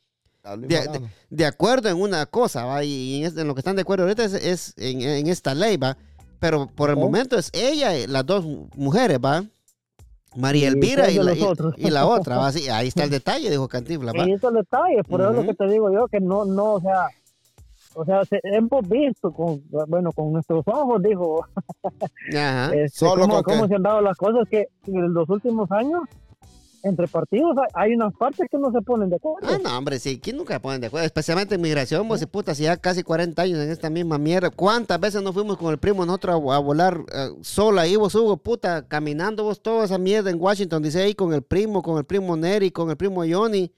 [0.58, 2.84] de, de- de acuerdo en una cosa, ¿va?
[2.84, 5.76] Y en, en lo que están de acuerdo ahorita es, es en, en esta ley,
[5.78, 5.98] ¿va?
[6.40, 8.46] Pero por el momento es ella, las dos
[8.76, 9.44] mujeres, ¿va?
[10.36, 11.44] María Elvira y la, y-
[11.78, 12.52] y la otra, ¿va?
[12.52, 14.28] Sí, ahí está el detalle, dijo Cantinflas, ¿va?
[14.28, 16.46] Y eso es el detalle, por eso es lo que te digo yo, que no,
[16.46, 17.08] no, o sea,
[17.96, 21.46] o sea, se- hemos visto, con, bueno, con nuestros ojos, dijo,
[22.36, 22.74] Ajá.
[22.76, 25.72] este, Solo cómo, con cómo que- se han dado las cosas que en los últimos
[25.72, 26.02] años,
[26.84, 29.48] entre partidos, hay, unas partes que no se ponen de acuerdo.
[29.48, 31.06] Ah, no, hombre, sí, ¿quién nunca se ponen de acuerdo?
[31.06, 34.50] Especialmente en migración, vos y puta, si ya casi 40 años en esta misma mierda.
[34.50, 38.16] ¿Cuántas veces nos fuimos con el primo nosotros a, a volar eh, sola ahí, vos,
[38.16, 41.98] Hugo, puta, caminando vos toda esa mierda en Washington, dice ahí con el primo, con
[41.98, 43.72] el primo Neri, con el primo Johnny,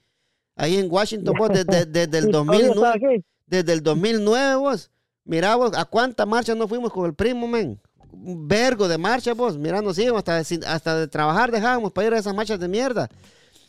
[0.56, 3.24] ahí en Washington, vos, desde, desde el Y todavía está 2009, aquí.
[3.46, 4.90] desde el 2009, vos,
[5.24, 7.80] mirá vos, ¿a cuántas marchas nos fuimos con el primo, men?
[8.12, 12.06] Un vergo de marchas, vos, mirá, nos íbamos hasta, de- hasta de trabajar dejábamos para
[12.08, 13.08] ir a esas marchas de mierda.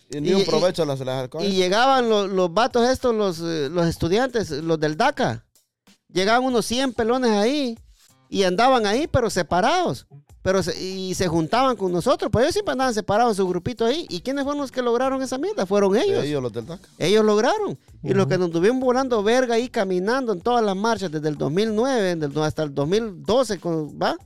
[0.09, 1.49] Y ni y- un y- provecho las, las alcoholes.
[1.49, 5.45] Y llegaban los, los vatos estos, los, eh, los estudiantes, los del DACA.
[6.11, 7.79] Llegaban unos 100 pelones ahí
[8.29, 10.05] y andaban ahí, pero separados.
[10.43, 13.85] Pero se- y se juntaban con nosotros, pero ellos siempre andaban separados en su grupito
[13.85, 14.05] ahí.
[14.09, 15.65] ¿Y quiénes fueron los que lograron esa mierda?
[15.65, 16.25] Fueron ellos.
[16.25, 16.85] Ellos, los del DACA.
[16.99, 17.79] Ellos lograron.
[18.03, 21.37] Y los que nos tuvieron volando verga ahí, caminando en todas las marchas desde el
[21.37, 24.17] 2009 del- hasta el 2012, con- ¿va?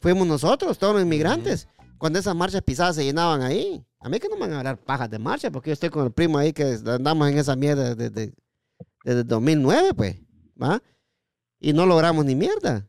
[0.00, 1.68] Fuimos nosotros, todos los inmigrantes.
[1.98, 3.84] Cuando esas marchas pisadas se llenaban ahí.
[4.00, 6.06] A mí que no me van a hablar pajas de marcha, porque yo estoy con
[6.06, 8.32] el primo ahí que andamos en esa mierda desde,
[9.04, 10.16] desde el 2009, pues,
[10.60, 10.82] ¿va?
[11.60, 12.86] Y no logramos ni mierda.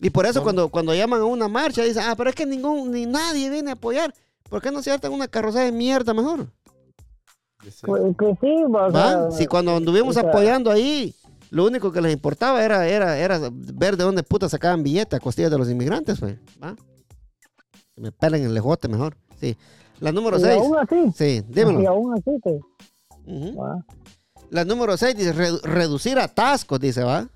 [0.00, 0.44] Y por eso No.
[0.44, 3.70] cuando, cuando llaman a una marcha, dicen, ah, pero es que ningún, ni nadie viene
[3.70, 4.14] a apoyar.
[4.48, 6.46] ¿Por qué no se hartan una carroza de mierda mejor?
[7.58, 7.82] Pues,
[8.16, 9.30] pues sí, o ¿Va?
[9.30, 11.14] Si cuando anduvimos o sea, apoyando ahí,
[11.50, 15.20] lo único que les importaba era, era, era ver de dónde puta sacaban billetes a
[15.20, 16.38] costillas de los inmigrantes, pues.
[16.62, 16.74] ¿Va?
[17.94, 19.16] Que me pelen el lejote mejor.
[19.40, 19.56] Sí.
[20.00, 20.58] La número y 6.
[20.60, 21.88] aún así, Sí, y dímelo.
[21.90, 22.60] aún así, te.
[23.54, 23.84] ¿va?
[24.50, 27.28] La número 6 dice redu- reducir atascos, dice, ¿va?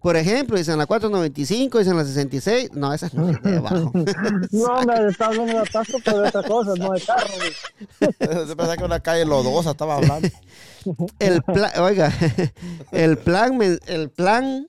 [0.00, 2.70] Por ejemplo, dicen la 495, dicen la 66.
[2.72, 3.92] No, esa no es de abajo.
[4.50, 7.28] No, hombre, está hablando de atasco, pero de otras cosas, no de carro.
[8.46, 10.28] Se pensaba que una calle lodosa estaba hablando.
[11.18, 12.12] El plan, oiga,
[12.92, 14.68] el plan, el plan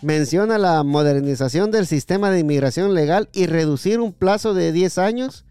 [0.00, 5.44] menciona la modernización del sistema de inmigración legal y reducir un plazo de 10 años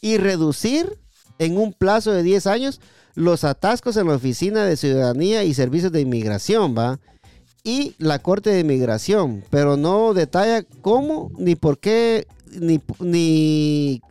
[0.00, 0.98] y reducir
[1.38, 2.80] en un plazo de 10 años
[3.14, 6.98] los atascos en la Oficina de Ciudadanía y Servicios de Inmigración, ¿va?
[7.64, 14.02] Y la Corte de Inmigración, pero no detalla cómo ni por qué ni, ni,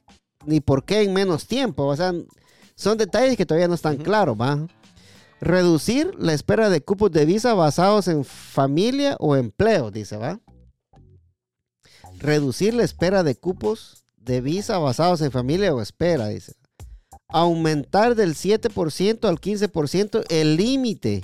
[0.48, 2.14] ni por qué en menos tiempo, o sea,
[2.76, 4.68] son detalles que todavía no están claros, ¿va?
[5.40, 10.40] Reducir la espera de cupos de visa basados en familia o empleo, dice, ¿va?
[12.18, 16.54] Reducir la espera de cupos de visa basados en familia o espera, dice.
[17.28, 21.24] Aumentar del 7% al 15% el límite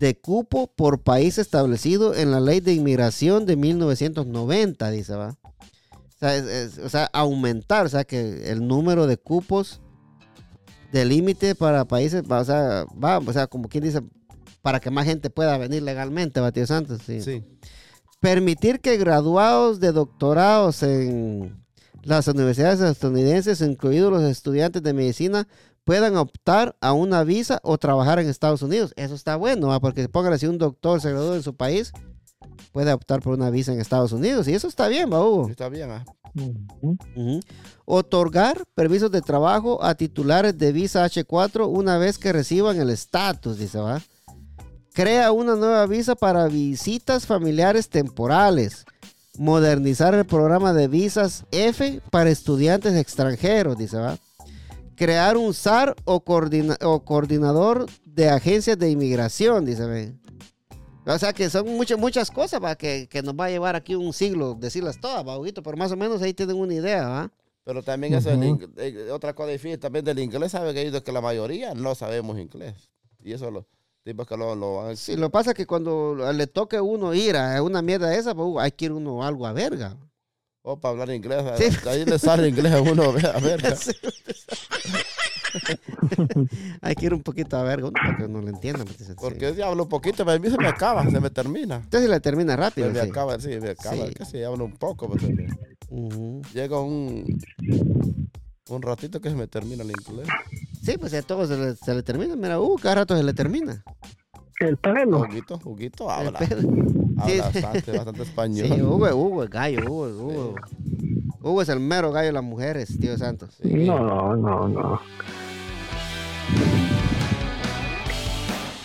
[0.00, 5.36] de cupo por país establecido en la ley de inmigración de 1990, dice, ¿va?
[5.92, 9.80] O sea, es- es- o sea, aumentar, o sea, que el número de cupos
[10.90, 14.00] de límite para países, va, o sea, va, o sea, como quien dice,
[14.62, 17.02] para que más gente pueda venir legalmente, va, tío Santos.
[17.06, 17.20] Sí.
[17.20, 17.44] Sí.
[18.20, 21.62] Permitir que graduados de doctorados en
[22.02, 25.46] las universidades estadounidenses, incluidos los estudiantes de medicina,
[25.90, 28.92] puedan optar a una visa o trabajar en Estados Unidos.
[28.94, 29.80] Eso está bueno, ¿va?
[29.80, 31.92] porque póngale si un doctor se graduó en su país,
[32.70, 34.46] puede optar por una visa en Estados Unidos.
[34.46, 35.48] Y eso está bien, ¿va, Hugo?
[35.48, 36.04] Está bien, ah.
[37.86, 43.58] Otorgar permisos de trabajo a titulares de visa H4 una vez que reciban el estatus,
[43.58, 44.00] dice, ¿va?
[44.94, 48.84] Crea una nueva visa para visitas familiares temporales.
[49.38, 54.16] Modernizar el programa de visas F para estudiantes extranjeros, dice, ¿va?
[55.00, 60.12] Crear un SAR o, coordina- o coordinador de agencias de inmigración, dice.
[61.06, 62.74] O sea que son muchas, muchas cosas, ¿va?
[62.76, 65.38] Que, que nos va a llevar aquí un siglo decirlas todas, ¿va?
[65.42, 67.32] Pero más o menos ahí tienen una idea, ¿va?
[67.64, 68.44] Pero también eso, el Ujú.
[68.58, 71.94] ing- eh, otra cosa difícil también del inglés, sabe que, ellos- que la mayoría no
[71.94, 72.74] sabemos inglés.
[73.24, 73.64] Y eso los
[74.04, 77.38] tipos que lo, lo van Sí, lo pasa que cuando le toque a uno ir
[77.38, 79.96] a una mierda de esa, pues, uh, hay que ir uno algo a verga.
[80.62, 81.42] O para hablar inglés.
[81.58, 81.88] Sí.
[81.88, 83.76] Ahí le sale inglés a uno, a ver.
[83.76, 83.92] Sí.
[86.80, 88.84] hay que ir un poquito a uno para que uno lo entienda.
[88.84, 89.12] pues, sí.
[89.18, 91.76] Porque si hablo un poquito, pero a mí se me acaba, se me termina.
[91.76, 92.88] Entonces le termina rápido.
[92.88, 93.08] Se me sí.
[93.08, 94.06] acaba, sí, me acaba.
[94.06, 94.14] Sí.
[94.14, 95.48] Casi hablo un poco, pues, se me-
[95.88, 96.42] Ujú.
[96.54, 97.24] llega un,
[98.68, 100.28] un ratito que se me termina el inglés.
[100.82, 102.36] Sí, pues a todos se le, se le termina.
[102.36, 103.82] Mira, uh, cada rato se le termina.
[104.60, 105.20] El pelo.
[105.20, 106.66] Huguito, Huguito habla, El
[107.20, 107.60] habla Sí.
[107.60, 108.66] bastante, bastante español.
[108.66, 110.54] Sí, Hugo, Hugo es gallo, Hugo, Hugo.
[111.42, 113.56] Hugo es el mero gallo de las mujeres, tío Santos.
[113.62, 113.68] Sí.
[113.68, 115.00] No, no, no.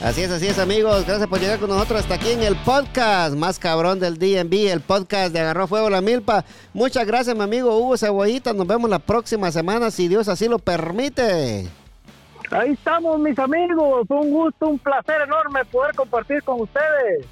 [0.02, 1.04] Así es, así es, amigos.
[1.08, 4.82] Gracias por llegar con nosotros hasta aquí en el podcast más cabrón del DNB, el
[4.82, 6.46] podcast de Agarró Fuego la Milpa.
[6.74, 8.54] Muchas gracias, mi amigo Hugo Cebollita.
[8.54, 11.68] Nos vemos la próxima semana, si Dios así lo permite.
[12.52, 14.06] Ahí estamos, mis amigos.
[14.10, 17.26] Un gusto, un placer enorme poder compartir con ustedes.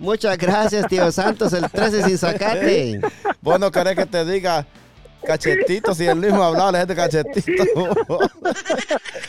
[0.00, 3.00] Muchas gracias, tío Santos, el 13 sin sacate.
[3.40, 4.66] Vos no querés que te diga
[5.24, 7.62] cachetito, si el mismo hablaba, le gente cachetito.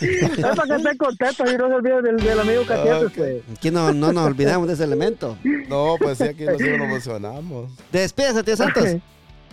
[0.01, 3.05] Es para que estén contentos y no se olviden del, del amigo Cachete.
[3.05, 3.11] Ok.
[3.15, 3.43] pues.
[3.55, 5.37] Aquí no, no nos olvidamos de ese elemento.
[5.67, 7.71] no, pues sí, aquí nosotros nos emocionamos.
[7.91, 8.85] Despídese, tío Santos.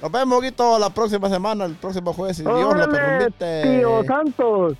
[0.01, 3.63] Nos vemos, Huguito, la próxima semana, el próximo jueves, si Dios lo permite.
[3.63, 4.75] tío Santos.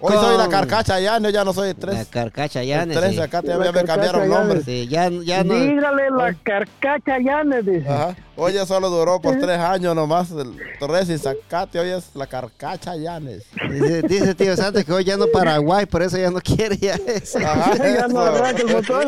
[0.00, 2.08] Hoy soy la carcacha no, ya no soy el La tres.
[2.08, 2.96] carcacha el Yanes.
[2.98, 3.20] tres sí.
[3.20, 4.62] acá ya, La ya me cambiaron nombre.
[4.62, 5.54] Sí, ya, ya no.
[5.54, 7.88] Dígale la carcacha Llanes, dice.
[7.88, 8.14] Ajá.
[8.36, 10.30] Oye, solo duró por tres años nomás.
[10.30, 13.44] El Torres y Zacate, hoy es la carcacha Llanes.
[13.70, 16.96] Dice, dice tío Santos que hoy ya no Paraguay, por eso ya no quiere ya
[17.06, 17.38] eso.
[17.38, 19.06] Ajá, Ya no arranca el motor.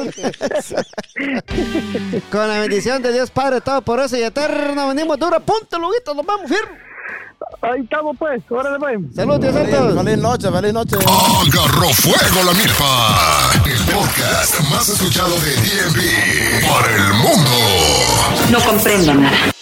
[2.32, 4.89] Con la bendición de Dios Padre, todo por eso y eterno.
[4.89, 6.88] Venimos duro, punto, Luguito, nos vamos, firme.
[7.62, 8.43] Ahí estamos, pues.
[8.51, 9.14] Órale, pues.
[9.14, 10.05] Salud, tío Feliz, Santos.
[10.05, 10.97] feliz noche, feliz noche.
[10.97, 13.51] Agarró fuego la milpa.
[13.64, 17.51] El podcast más escuchado de DMV para el mundo.
[18.51, 19.53] No comprendo nada.